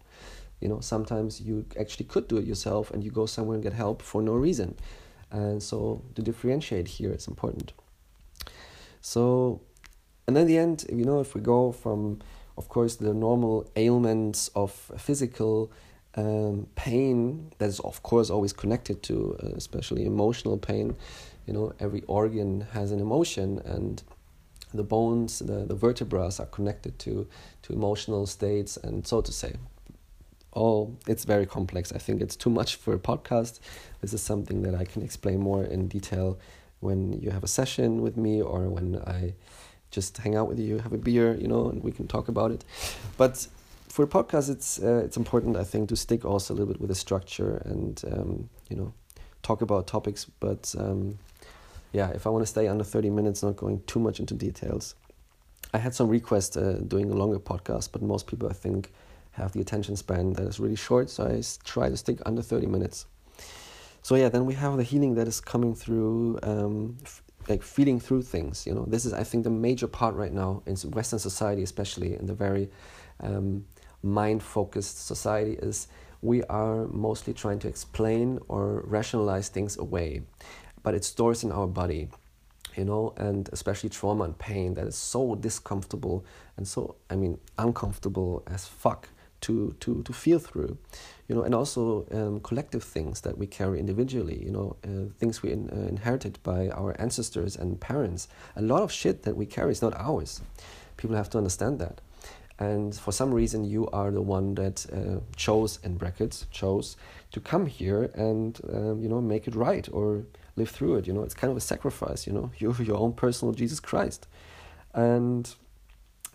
You 0.60 0.69
know 0.69 0.80
sometimes 0.80 1.41
you 1.41 1.65
actually 1.80 2.06
could 2.06 2.27
do 2.27 2.38
it 2.38 2.45
yourself 2.45 2.91
and 2.91 3.04
you 3.04 3.12
go 3.12 3.25
somewhere 3.25 3.56
and 3.56 3.63
get 3.63 3.73
help 3.73 4.01
for 4.01 4.21
no 4.21 4.34
reason. 4.34 4.75
And 5.32 5.63
so 5.63 6.04
to 6.15 6.21
differentiate 6.21 6.88
here 6.88 7.12
is 7.12 7.27
important. 7.27 7.73
So 9.01 9.62
and 10.27 10.36
then 10.36 10.47
the 10.47 10.58
end 10.58 10.86
you 10.89 11.06
know 11.06 11.19
if 11.19 11.34
we 11.36 11.41
go 11.41 11.71
from 11.71 12.21
of 12.58 12.69
course, 12.69 12.95
the 12.97 13.13
normal 13.13 13.69
ailments 13.75 14.49
of 14.49 14.71
physical 14.97 15.71
um, 16.15 16.67
pain 16.75 17.51
that 17.58 17.69
is, 17.69 17.80
of 17.80 18.04
course, 18.04 18.30
always 18.30 18.54
connected 18.54 19.01
to, 19.04 19.38
uh, 19.41 19.47
especially 19.56 20.06
emotional 20.06 20.58
pain. 20.58 20.95
You 21.45 21.54
know, 21.54 21.73
every 21.80 22.04
organ 22.08 22.67
has 22.73 22.91
an 22.91 22.99
emotion, 22.99 23.60
and 23.65 24.01
the 24.73 24.84
bones, 24.84 25.39
the, 25.39 25.65
the 25.65 25.75
vertebrae 25.75 26.30
are 26.39 26.45
connected 26.45 26.97
to, 26.99 27.27
to 27.63 27.73
emotional 27.73 28.25
states, 28.25 28.77
and 28.77 29.06
so 29.06 29.21
to 29.21 29.32
say. 29.32 29.56
All 30.54 30.97
it's 31.08 31.23
very 31.23 31.45
complex. 31.45 31.93
I 31.93 31.97
think 31.97 32.21
it's 32.21 32.36
too 32.36 32.49
much 32.49 32.75
for 32.75 32.93
a 32.93 32.99
podcast. 32.99 33.60
This 34.01 34.13
is 34.13 34.21
something 34.21 34.63
that 34.63 34.75
I 34.75 34.84
can 34.84 35.01
explain 35.01 35.39
more 35.39 35.63
in 35.63 35.88
detail 35.88 36.38
when 36.82 37.13
you 37.13 37.30
have 37.32 37.43
a 37.43 37.47
session 37.47 38.01
with 38.01 38.17
me 38.17 38.41
or 38.41 38.67
when 38.67 39.01
I 39.08 39.36
just 39.91 40.17
hang 40.17 40.36
out 40.36 40.47
with 40.47 40.60
you, 40.60 40.80
have 40.80 40.93
a 40.93 40.97
beer, 40.97 41.36
you 41.36 41.47
know, 41.47 41.69
and 41.69 41.84
we 41.84 41.91
can 41.91 42.08
talk 42.08 42.27
about 42.27 42.51
it. 42.51 42.65
But 43.17 43.47
for 43.88 44.04
a 44.04 44.08
podcast, 44.08 44.49
it's 44.49 44.80
uh, 44.82 45.04
it's 45.06 45.17
important, 45.17 45.58
I 45.58 45.63
think, 45.63 45.89
to 45.89 45.95
stick 45.95 46.25
also 46.25 46.54
a 46.54 46.56
little 46.56 46.73
bit 46.73 46.82
with 46.82 46.89
the 46.89 46.95
structure 46.95 47.62
and 47.65 48.01
um, 48.12 48.49
you 48.69 48.75
know 48.77 48.93
talk 49.43 49.62
about 49.62 49.88
topics. 49.88 50.25
But 50.39 50.73
um, 50.77 51.17
yeah, 51.91 52.10
if 52.10 52.25
I 52.25 52.30
want 52.30 52.43
to 52.43 52.47
stay 52.47 52.67
under 52.67 52.84
thirty 52.84 53.10
minutes, 53.10 53.43
not 53.43 53.58
going 53.58 53.82
too 53.84 53.99
much 53.99 54.19
into 54.19 54.34
details. 54.34 54.95
I 55.73 55.77
had 55.77 55.93
some 55.93 56.10
requests 56.10 56.58
uh, 56.58 56.82
doing 56.88 57.12
a 57.12 57.15
longer 57.15 57.39
podcast, 57.39 57.91
but 57.91 58.01
most 58.01 58.27
people, 58.27 58.49
I 58.49 58.54
think, 58.54 58.91
have 59.32 59.54
the 59.54 59.62
attention 59.62 59.95
span 59.95 60.34
that 60.34 60.45
is 60.47 60.60
really 60.60 60.75
short. 60.75 61.10
So 61.10 61.25
I 61.25 61.41
try 61.63 61.89
to 61.89 61.97
stick 61.97 62.19
under 62.25 62.41
thirty 62.41 62.67
minutes. 62.67 63.06
So 64.04 64.15
yeah, 64.15 64.30
then 64.30 64.45
we 64.45 64.56
have 64.56 64.77
the 64.77 64.84
healing 64.84 65.15
that 65.15 65.27
is 65.27 65.39
coming 65.39 65.75
through 65.75 66.39
um, 66.43 66.97
like 67.47 67.63
feeling 67.63 67.99
through 67.99 68.21
things 68.21 68.65
you 68.67 68.73
know 68.73 68.86
this 68.88 69.06
is 69.06 69.13
i 69.13 69.23
think 69.23 69.43
the 69.43 69.49
major 69.49 69.88
part 69.88 70.15
right 70.15 70.34
now 70.34 70.62
in 70.65 70.75
western 70.91 71.19
society 71.19 71.63
especially 71.63 72.15
in 72.15 72.25
the 72.25 72.34
very 72.34 72.69
um, 73.21 73.65
mind 74.04 74.41
focused 74.41 75.06
society 75.06 75.54
is 75.62 75.88
we 76.21 76.43
are 76.43 76.88
mostly 76.88 77.34
trying 77.34 77.58
to 77.58 77.67
explain 77.67 78.39
or 78.47 78.82
rationalize 78.86 79.49
things 79.49 79.77
away 79.77 80.21
but 80.84 80.94
it 80.94 81.04
stores 81.04 81.44
in 81.44 81.52
our 81.52 81.67
body 81.67 82.10
you 82.76 82.86
know 82.86 83.13
and 83.17 83.50
especially 83.52 83.89
trauma 83.89 84.24
and 84.24 84.38
pain 84.38 84.74
that 84.74 84.88
is 84.88 84.96
so 84.96 85.36
discomfortable 85.36 86.26
and 86.58 86.67
so 86.67 86.96
i 87.10 87.15
mean 87.15 87.38
uncomfortable 87.58 88.44
as 88.48 88.65
fuck 88.65 89.10
to 89.41 89.76
to 89.80 90.02
to 90.04 90.13
feel 90.13 90.39
through 90.39 90.78
you 91.28 91.36
know 91.36 91.41
and 91.41 91.54
also 91.54 92.06
um, 92.12 92.39
collective 92.41 92.84
things 92.84 93.22
that 93.22 93.38
we 93.38 93.48
carry 93.48 93.80
individually 93.80 94.41
you 94.44 94.52
know 94.52 94.76
uh, 94.86 95.10
things 95.20 95.41
we 95.41 95.52
in, 95.52 95.70
uh, 95.70 95.88
inherited 95.88 96.39
by 96.44 96.70
our 96.70 96.96
ancestors 97.00 97.56
and 97.56 97.80
parents. 97.80 98.28
A 98.56 98.62
lot 98.62 98.84
of 98.84 98.91
shit 98.91 99.24
that 99.24 99.36
we 99.36 99.46
carry 99.46 99.72
is 99.72 99.82
not 99.82 99.94
ours. 99.96 100.41
People 100.98 101.15
have 101.15 101.30
to 101.32 101.38
understand 101.38 101.80
that. 101.80 102.02
And 102.60 102.96
for 102.96 103.12
some 103.12 103.34
reason 103.34 103.63
you 103.63 103.88
are 103.88 104.12
the 104.12 104.22
one 104.22 104.54
that 104.56 104.86
uh, 104.94 105.20
chose 105.36 105.80
in 105.84 105.98
brackets 105.98 106.46
chose 106.52 106.96
to 107.32 107.39
come 107.39 107.65
here 107.65 108.12
and 108.13 108.60
um, 108.72 109.02
you 109.02 109.10
know 109.10 109.22
make 109.22 109.48
it 109.48 109.56
right 109.56 109.88
or 109.91 110.24
live 110.56 110.70
through 110.70 110.96
it 110.96 111.08
you 111.08 111.14
know 111.14 111.24
it's 111.24 111.34
kind 111.34 111.52
of 111.52 111.58
a 111.58 111.62
sacrifice 111.62 112.28
you 112.28 112.34
know 112.34 112.52
you're 112.58 112.76
your 112.82 112.98
own 112.98 113.14
personal 113.14 113.54
jesus 113.54 113.80
christ 113.80 114.28
and 114.94 115.56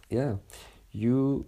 yeah 0.09 0.37
you 0.97 1.47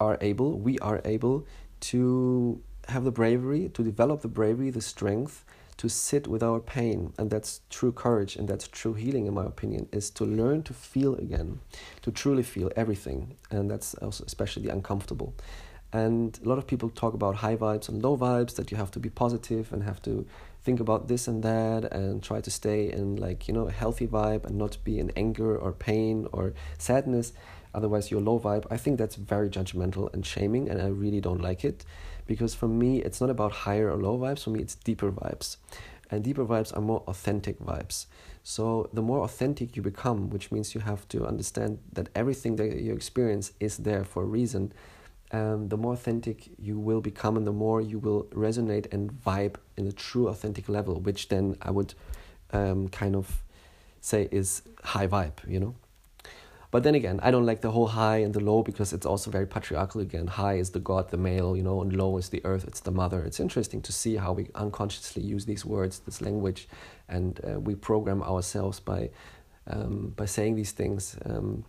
are 0.00 0.18
able, 0.20 0.58
we 0.58 0.78
are 0.80 1.00
able 1.04 1.46
to 1.80 2.60
have 2.88 3.04
the 3.04 3.12
bravery, 3.12 3.68
to 3.70 3.82
develop 3.82 4.22
the 4.22 4.28
bravery, 4.28 4.70
the 4.70 4.80
strength 4.80 5.44
to 5.76 5.88
sit 5.88 6.26
with 6.26 6.42
our 6.42 6.60
pain. 6.60 7.12
And 7.16 7.30
that's 7.30 7.60
true 7.70 7.92
courage 7.92 8.36
and 8.36 8.48
that's 8.48 8.68
true 8.68 8.94
healing, 8.94 9.26
in 9.26 9.34
my 9.34 9.46
opinion, 9.46 9.88
is 9.92 10.10
to 10.10 10.24
learn 10.24 10.62
to 10.64 10.74
feel 10.74 11.14
again, 11.14 11.60
to 12.02 12.10
truly 12.10 12.42
feel 12.42 12.70
everything. 12.76 13.36
And 13.50 13.70
that's 13.70 13.94
also 13.94 14.24
especially 14.24 14.68
uncomfortable. 14.68 15.34
And 15.92 16.38
a 16.44 16.48
lot 16.48 16.58
of 16.58 16.66
people 16.66 16.88
talk 16.90 17.14
about 17.14 17.36
high 17.36 17.56
vibes 17.56 17.88
and 17.88 18.02
low 18.02 18.16
vibes, 18.16 18.56
that 18.56 18.70
you 18.70 18.76
have 18.76 18.90
to 18.92 18.98
be 18.98 19.10
positive 19.10 19.72
and 19.72 19.82
have 19.82 20.02
to 20.02 20.26
think 20.62 20.80
about 20.80 21.08
this 21.08 21.26
and 21.28 21.42
that 21.42 21.92
and 21.92 22.22
try 22.22 22.40
to 22.40 22.50
stay 22.50 22.90
in 22.90 23.16
like, 23.16 23.48
you 23.48 23.54
know, 23.54 23.68
a 23.68 23.72
healthy 23.72 24.06
vibe 24.06 24.44
and 24.44 24.56
not 24.56 24.76
be 24.84 24.98
in 24.98 25.10
anger 25.16 25.56
or 25.56 25.72
pain 25.72 26.28
or 26.32 26.54
sadness. 26.78 27.32
Otherwise 27.74 28.10
you're 28.10 28.20
low 28.20 28.38
vibe. 28.38 28.66
I 28.70 28.76
think 28.76 28.98
that's 28.98 29.16
very 29.16 29.48
judgmental 29.48 30.12
and 30.12 30.24
shaming, 30.24 30.68
and 30.68 30.80
I 30.80 30.88
really 30.88 31.20
don't 31.20 31.40
like 31.40 31.64
it 31.64 31.84
because 32.26 32.54
for 32.54 32.68
me 32.68 33.00
it's 33.02 33.20
not 33.20 33.30
about 33.30 33.52
higher 33.52 33.90
or 33.90 33.96
low 33.96 34.18
vibes. 34.18 34.44
For 34.44 34.50
me 34.50 34.60
it's 34.60 34.74
deeper 34.74 35.10
vibes. 35.10 35.56
And 36.10 36.22
deeper 36.22 36.44
vibes 36.44 36.76
are 36.76 36.82
more 36.82 37.02
authentic 37.06 37.58
vibes. 37.58 38.06
So 38.42 38.90
the 38.92 39.00
more 39.02 39.20
authentic 39.20 39.76
you 39.76 39.82
become 39.82 40.28
which 40.30 40.52
means 40.52 40.74
you 40.74 40.82
have 40.82 41.08
to 41.08 41.24
understand 41.26 41.78
that 41.92 42.08
everything 42.14 42.56
that 42.56 42.76
you 42.76 42.92
experience 42.92 43.52
is 43.60 43.78
there 43.78 44.04
for 44.04 44.24
a 44.24 44.26
reason 44.26 44.72
um, 45.32 45.68
the 45.68 45.76
more 45.76 45.94
authentic 45.94 46.50
you 46.58 46.78
will 46.78 47.00
become 47.00 47.36
and 47.36 47.46
the 47.46 47.52
more 47.52 47.80
you 47.80 47.98
will 47.98 48.24
resonate 48.24 48.92
and 48.92 49.10
vibe 49.12 49.56
in 49.76 49.86
a 49.86 49.92
true 49.92 50.28
authentic 50.28 50.68
level 50.68 51.00
which 51.00 51.28
then 51.28 51.56
i 51.62 51.70
would 51.70 51.94
um, 52.52 52.88
kind 52.88 53.16
of 53.16 53.42
say 54.00 54.28
is 54.30 54.62
high 54.84 55.06
vibe 55.06 55.38
you 55.46 55.58
know 55.58 55.74
but 56.72 56.84
then 56.84 56.94
again, 56.94 57.20
I 57.22 57.30
don't 57.30 57.44
like 57.44 57.60
the 57.60 57.70
whole 57.70 57.88
high 57.88 58.16
and 58.16 58.32
the 58.32 58.40
low 58.40 58.62
because 58.62 58.94
it's 58.94 59.04
also 59.04 59.30
very 59.30 59.46
patriarchal 59.46 60.00
again. 60.00 60.26
High 60.26 60.54
is 60.54 60.70
the 60.70 60.80
god, 60.80 61.10
the 61.10 61.18
male, 61.18 61.54
you 61.54 61.62
know, 61.62 61.82
and 61.82 61.92
low 61.94 62.16
is 62.16 62.30
the 62.30 62.40
earth, 62.46 62.64
it's 62.66 62.80
the 62.80 62.90
mother. 62.90 63.22
It's 63.22 63.38
interesting 63.38 63.82
to 63.82 63.92
see 63.92 64.16
how 64.16 64.32
we 64.32 64.48
unconsciously 64.54 65.22
use 65.22 65.44
these 65.44 65.66
words, 65.66 65.98
this 65.98 66.22
language, 66.22 66.68
and 67.10 67.38
uh, 67.44 67.60
we 67.60 67.74
program 67.74 68.22
ourselves 68.22 68.80
by 68.80 69.10
um, 69.66 70.14
by 70.16 70.24
saying 70.24 70.56
these 70.56 70.72
things. 70.72 71.14
Um, 71.26 71.66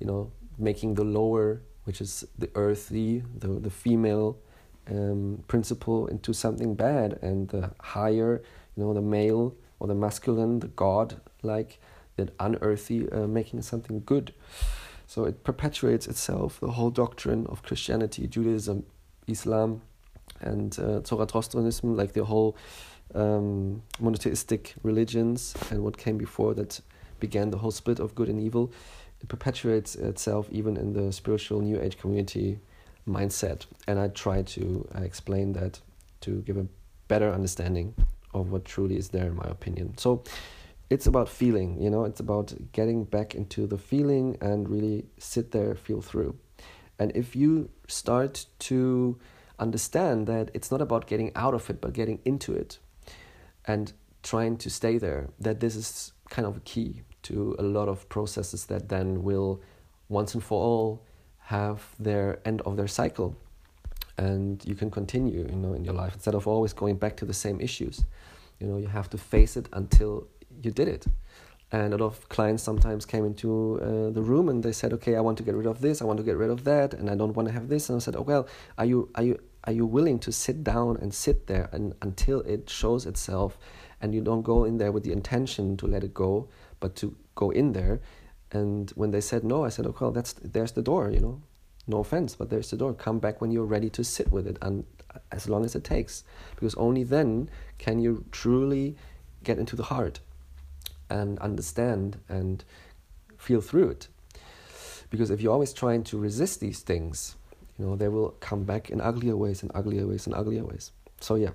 you 0.00 0.08
know, 0.08 0.32
making 0.58 0.94
the 0.94 1.04
lower, 1.04 1.62
which 1.84 2.00
is 2.00 2.26
the 2.38 2.50
earthy, 2.54 3.22
the 3.38 3.48
the 3.48 3.70
female 3.70 4.36
um, 4.90 5.42
principle, 5.48 6.06
into 6.06 6.32
something 6.32 6.74
bad, 6.74 7.18
and 7.22 7.48
the 7.48 7.70
higher, 7.80 8.42
you 8.76 8.84
know, 8.84 8.94
the 8.94 9.02
male 9.02 9.54
or 9.78 9.86
the 9.88 9.94
masculine, 9.94 10.60
the 10.60 10.68
god 10.68 11.20
like 11.42 11.80
that 12.16 12.30
unearthly, 12.38 13.10
uh, 13.10 13.26
making 13.26 13.62
something 13.62 14.02
good. 14.04 14.32
So 15.06 15.24
it 15.24 15.42
perpetuates 15.42 16.06
itself, 16.06 16.60
the 16.60 16.72
whole 16.72 16.90
doctrine 16.90 17.46
of 17.46 17.62
Christianity, 17.62 18.26
Judaism, 18.28 18.84
Islam, 19.26 19.82
and 20.40 20.78
uh, 20.78 21.00
Zoroastrianism, 21.02 21.96
like 21.96 22.12
the 22.12 22.24
whole 22.24 22.56
um, 23.14 23.82
monotheistic 23.98 24.74
religions 24.82 25.54
and 25.70 25.82
what 25.82 25.96
came 25.96 26.16
before 26.16 26.54
that 26.54 26.80
began 27.18 27.50
the 27.50 27.58
whole 27.58 27.70
split 27.70 27.98
of 27.98 28.14
good 28.14 28.28
and 28.28 28.40
evil. 28.40 28.72
It 29.20 29.28
perpetuates 29.28 29.94
itself 29.94 30.48
even 30.50 30.76
in 30.76 30.92
the 30.92 31.12
spiritual 31.12 31.60
New 31.60 31.80
Age 31.80 31.98
community 31.98 32.58
mindset. 33.06 33.66
And 33.86 33.98
I 33.98 34.08
try 34.08 34.42
to 34.42 34.88
explain 34.94 35.52
that 35.54 35.80
to 36.22 36.42
give 36.42 36.56
a 36.56 36.66
better 37.08 37.30
understanding 37.32 37.94
of 38.32 38.50
what 38.50 38.64
truly 38.64 38.96
is 38.96 39.08
there, 39.08 39.26
in 39.26 39.36
my 39.36 39.48
opinion. 39.48 39.96
So, 39.98 40.22
it's 40.90 41.06
about 41.06 41.28
feeling, 41.28 41.80
you 41.80 41.88
know, 41.88 42.04
it's 42.04 42.18
about 42.18 42.52
getting 42.72 43.04
back 43.04 43.36
into 43.36 43.66
the 43.66 43.78
feeling 43.78 44.36
and 44.40 44.68
really 44.68 45.06
sit 45.18 45.52
there, 45.52 45.76
feel 45.76 46.00
through. 46.00 46.36
And 46.98 47.12
if 47.14 47.36
you 47.36 47.70
start 47.86 48.46
to 48.60 49.18
understand 49.60 50.26
that 50.26 50.50
it's 50.52 50.70
not 50.72 50.82
about 50.82 51.06
getting 51.06 51.30
out 51.36 51.54
of 51.54 51.70
it, 51.70 51.80
but 51.80 51.92
getting 51.92 52.18
into 52.24 52.52
it 52.52 52.78
and 53.66 53.92
trying 54.24 54.56
to 54.58 54.68
stay 54.68 54.98
there, 54.98 55.30
that 55.38 55.60
this 55.60 55.76
is 55.76 56.12
kind 56.28 56.46
of 56.46 56.56
a 56.56 56.60
key 56.60 57.02
to 57.22 57.56
a 57.58 57.62
lot 57.62 57.88
of 57.88 58.08
processes 58.08 58.66
that 58.66 58.88
then 58.88 59.22
will 59.22 59.60
once 60.08 60.34
and 60.34 60.42
for 60.42 60.60
all 60.62 61.02
have 61.38 61.94
their 61.98 62.38
end 62.44 62.60
of 62.62 62.76
their 62.76 62.88
cycle 62.88 63.36
and 64.16 64.64
you 64.64 64.74
can 64.74 64.90
continue 64.90 65.46
you 65.48 65.56
know 65.56 65.72
in 65.72 65.84
your 65.84 65.94
life 65.94 66.14
instead 66.14 66.34
of 66.34 66.46
always 66.46 66.72
going 66.72 66.96
back 66.96 67.16
to 67.16 67.24
the 67.24 67.34
same 67.34 67.60
issues 67.60 68.04
you 68.60 68.66
know 68.66 68.76
you 68.76 68.86
have 68.86 69.08
to 69.10 69.18
face 69.18 69.56
it 69.56 69.68
until 69.72 70.26
you 70.62 70.70
did 70.70 70.88
it. 70.88 71.06
And 71.72 71.94
a 71.94 71.96
lot 71.96 72.04
of 72.04 72.28
clients 72.28 72.64
sometimes 72.64 73.06
came 73.06 73.24
into 73.24 73.80
uh, 73.80 74.10
the 74.10 74.22
room 74.22 74.48
and 74.48 74.62
they 74.62 74.72
said, 74.72 74.92
"Okay, 74.94 75.14
I 75.16 75.20
want 75.20 75.38
to 75.38 75.44
get 75.44 75.54
rid 75.54 75.66
of 75.66 75.80
this. 75.80 76.02
I 76.02 76.04
want 76.04 76.18
to 76.18 76.24
get 76.24 76.36
rid 76.36 76.50
of 76.50 76.64
that, 76.64 76.94
and 76.94 77.08
I 77.08 77.14
don't 77.14 77.34
want 77.36 77.46
to 77.48 77.54
have 77.54 77.68
this." 77.68 77.88
And 77.88 77.96
I 77.96 78.00
said, 78.00 78.16
"Oh 78.16 78.22
well, 78.22 78.48
are 78.76 78.84
you 78.84 79.08
are 79.14 79.22
you 79.22 79.38
are 79.64 79.72
you 79.72 79.86
willing 79.86 80.18
to 80.20 80.32
sit 80.32 80.64
down 80.64 80.96
and 81.00 81.14
sit 81.14 81.46
there 81.46 81.68
and 81.72 81.94
until 82.02 82.40
it 82.40 82.68
shows 82.68 83.06
itself, 83.06 83.56
and 84.00 84.12
you 84.12 84.20
don't 84.20 84.42
go 84.42 84.64
in 84.64 84.78
there 84.78 84.90
with 84.90 85.04
the 85.04 85.12
intention 85.12 85.76
to 85.76 85.86
let 85.86 86.02
it 86.02 86.12
go, 86.12 86.48
but 86.80 86.96
to 86.96 87.16
go 87.34 87.50
in 87.50 87.72
there." 87.72 88.00
And 88.52 88.90
when 88.96 89.10
they 89.12 89.20
said 89.20 89.44
no, 89.44 89.64
I 89.64 89.68
said, 89.68 89.86
"Okay, 89.86 90.04
well, 90.04 90.12
that's 90.12 90.32
there's 90.32 90.72
the 90.72 90.82
door. 90.82 91.10
You 91.10 91.20
know, 91.20 91.42
no 91.86 91.98
offense, 91.98 92.34
but 92.34 92.50
there's 92.50 92.70
the 92.70 92.76
door. 92.76 92.94
Come 92.94 93.18
back 93.20 93.40
when 93.40 93.52
you're 93.52 93.64
ready 93.64 93.90
to 93.90 94.02
sit 94.04 94.32
with 94.32 94.46
it, 94.46 94.58
and 94.62 94.84
as 95.32 95.48
long 95.48 95.64
as 95.64 95.74
it 95.74 95.84
takes, 95.84 96.24
because 96.54 96.74
only 96.76 97.04
then 97.04 97.50
can 97.78 97.98
you 98.00 98.24
truly 98.32 98.96
get 99.44 99.58
into 99.58 99.76
the 99.76 99.84
heart." 99.84 100.20
and 101.10 101.38
understand 101.40 102.18
and 102.28 102.64
feel 103.36 103.60
through 103.60 103.90
it. 103.90 104.08
Because 105.10 105.30
if 105.30 105.40
you're 105.40 105.52
always 105.52 105.72
trying 105.72 106.04
to 106.04 106.18
resist 106.18 106.60
these 106.60 106.80
things, 106.80 107.36
you 107.78 107.84
know, 107.84 107.96
they 107.96 108.08
will 108.08 108.30
come 108.40 108.62
back 108.62 108.90
in 108.90 109.00
uglier 109.00 109.36
ways 109.36 109.62
and 109.62 109.72
uglier 109.74 110.06
ways 110.06 110.26
and 110.26 110.34
uglier 110.34 110.64
ways. 110.64 110.92
So, 111.20 111.34
yeah, 111.34 111.50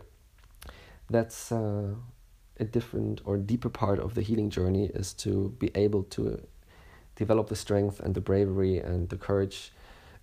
that's 1.10 1.52
uh, 1.52 1.96
a 2.60 2.64
different 2.64 3.22
or 3.26 3.38
deeper 3.38 3.70
part 3.70 4.00
of 4.00 4.16
the 4.16 4.22
healing 4.22 4.50
journey 4.50 4.86
is 4.94 5.14
to 5.14 5.50
be 5.60 5.72
able 5.76 6.04
to 6.04 6.42
develop 7.16 7.50
the 7.50 7.56
strength 7.56 8.00
and 8.00 8.14
the 8.16 8.22
bravery 8.22 8.78
and 8.80 9.10
the 9.10 9.18
courage 9.18 9.72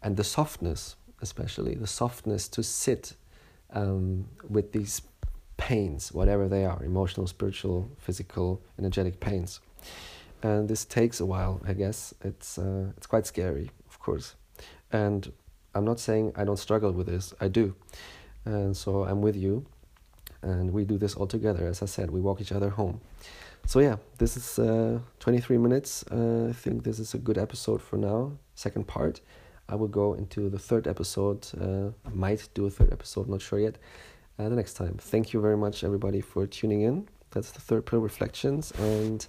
and 0.02 0.16
the 0.16 0.24
softness, 0.24 0.96
especially 1.20 1.74
the 1.74 1.86
softness 1.86 2.48
to 2.48 2.62
sit 2.62 3.14
um, 3.72 4.26
with 4.48 4.72
these 4.72 5.02
pains, 5.56 6.12
whatever 6.12 6.48
they 6.48 6.64
are 6.64 6.82
emotional, 6.82 7.26
spiritual, 7.26 7.90
physical, 7.98 8.60
energetic 8.78 9.20
pains. 9.20 9.60
And 10.42 10.68
this 10.68 10.84
takes 10.84 11.20
a 11.20 11.26
while, 11.26 11.60
I 11.66 11.72
guess. 11.72 12.12
It's, 12.22 12.58
uh, 12.58 12.90
it's 12.96 13.06
quite 13.06 13.26
scary, 13.26 13.70
of 13.88 13.98
course. 14.00 14.34
And 14.90 15.32
I'm 15.74 15.84
not 15.84 16.00
saying 16.00 16.32
I 16.36 16.44
don't 16.44 16.58
struggle 16.58 16.92
with 16.92 17.06
this, 17.06 17.32
I 17.40 17.48
do. 17.48 17.74
And 18.44 18.76
so 18.76 19.04
I'm 19.04 19.22
with 19.22 19.36
you. 19.36 19.64
And 20.42 20.72
we 20.72 20.84
do 20.84 20.98
this 20.98 21.14
all 21.14 21.26
together. 21.26 21.66
As 21.66 21.82
I 21.82 21.86
said, 21.86 22.10
we 22.10 22.20
walk 22.20 22.40
each 22.40 22.52
other 22.52 22.70
home. 22.70 23.00
So, 23.66 23.78
yeah, 23.78 23.96
this 24.18 24.36
is 24.36 24.58
uh, 24.58 24.98
23 25.20 25.56
minutes. 25.58 26.04
Uh, 26.10 26.48
I 26.50 26.52
think 26.52 26.82
this 26.82 26.98
is 26.98 27.14
a 27.14 27.18
good 27.18 27.38
episode 27.38 27.80
for 27.80 27.96
now. 27.96 28.32
Second 28.54 28.86
part. 28.86 29.20
I 29.68 29.76
will 29.76 29.88
go 29.88 30.14
into 30.14 30.50
the 30.50 30.58
third 30.58 30.86
episode. 30.86 31.46
Uh, 31.58 31.92
might 32.12 32.48
do 32.54 32.66
a 32.66 32.70
third 32.70 32.92
episode, 32.92 33.28
not 33.28 33.40
sure 33.40 33.60
yet 33.60 33.78
uh, 34.38 34.48
the 34.48 34.56
next 34.56 34.74
time. 34.74 34.96
Thank 34.98 35.32
you 35.32 35.40
very 35.40 35.56
much, 35.56 35.84
everybody, 35.84 36.20
for 36.20 36.46
tuning 36.46 36.82
in. 36.82 37.08
That's 37.30 37.52
the 37.52 37.60
third 37.60 37.86
pill 37.86 38.00
reflections. 38.00 38.72
And 38.72 39.26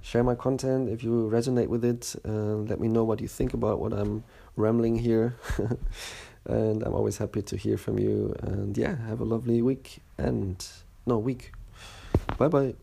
share 0.00 0.24
my 0.24 0.34
content 0.34 0.88
if 0.88 1.02
you 1.02 1.28
resonate 1.32 1.68
with 1.68 1.84
it. 1.84 2.14
Uh, 2.26 2.62
let 2.70 2.80
me 2.80 2.88
know 2.88 3.04
what 3.04 3.20
you 3.20 3.28
think 3.28 3.54
about 3.54 3.80
what 3.80 3.92
I'm 3.92 4.24
rambling 4.56 4.96
here. 4.96 5.36
and 6.46 6.82
I'm 6.82 6.94
always 6.94 7.18
happy 7.18 7.42
to 7.42 7.56
hear 7.56 7.76
from 7.76 7.98
you. 7.98 8.34
And 8.42 8.76
yeah, 8.76 8.96
have 9.06 9.20
a 9.20 9.24
lovely 9.24 9.62
week 9.62 9.98
and 10.22 10.64
no 11.06 11.18
week. 11.18 11.52
Bye 12.38 12.48
bye. 12.48 12.74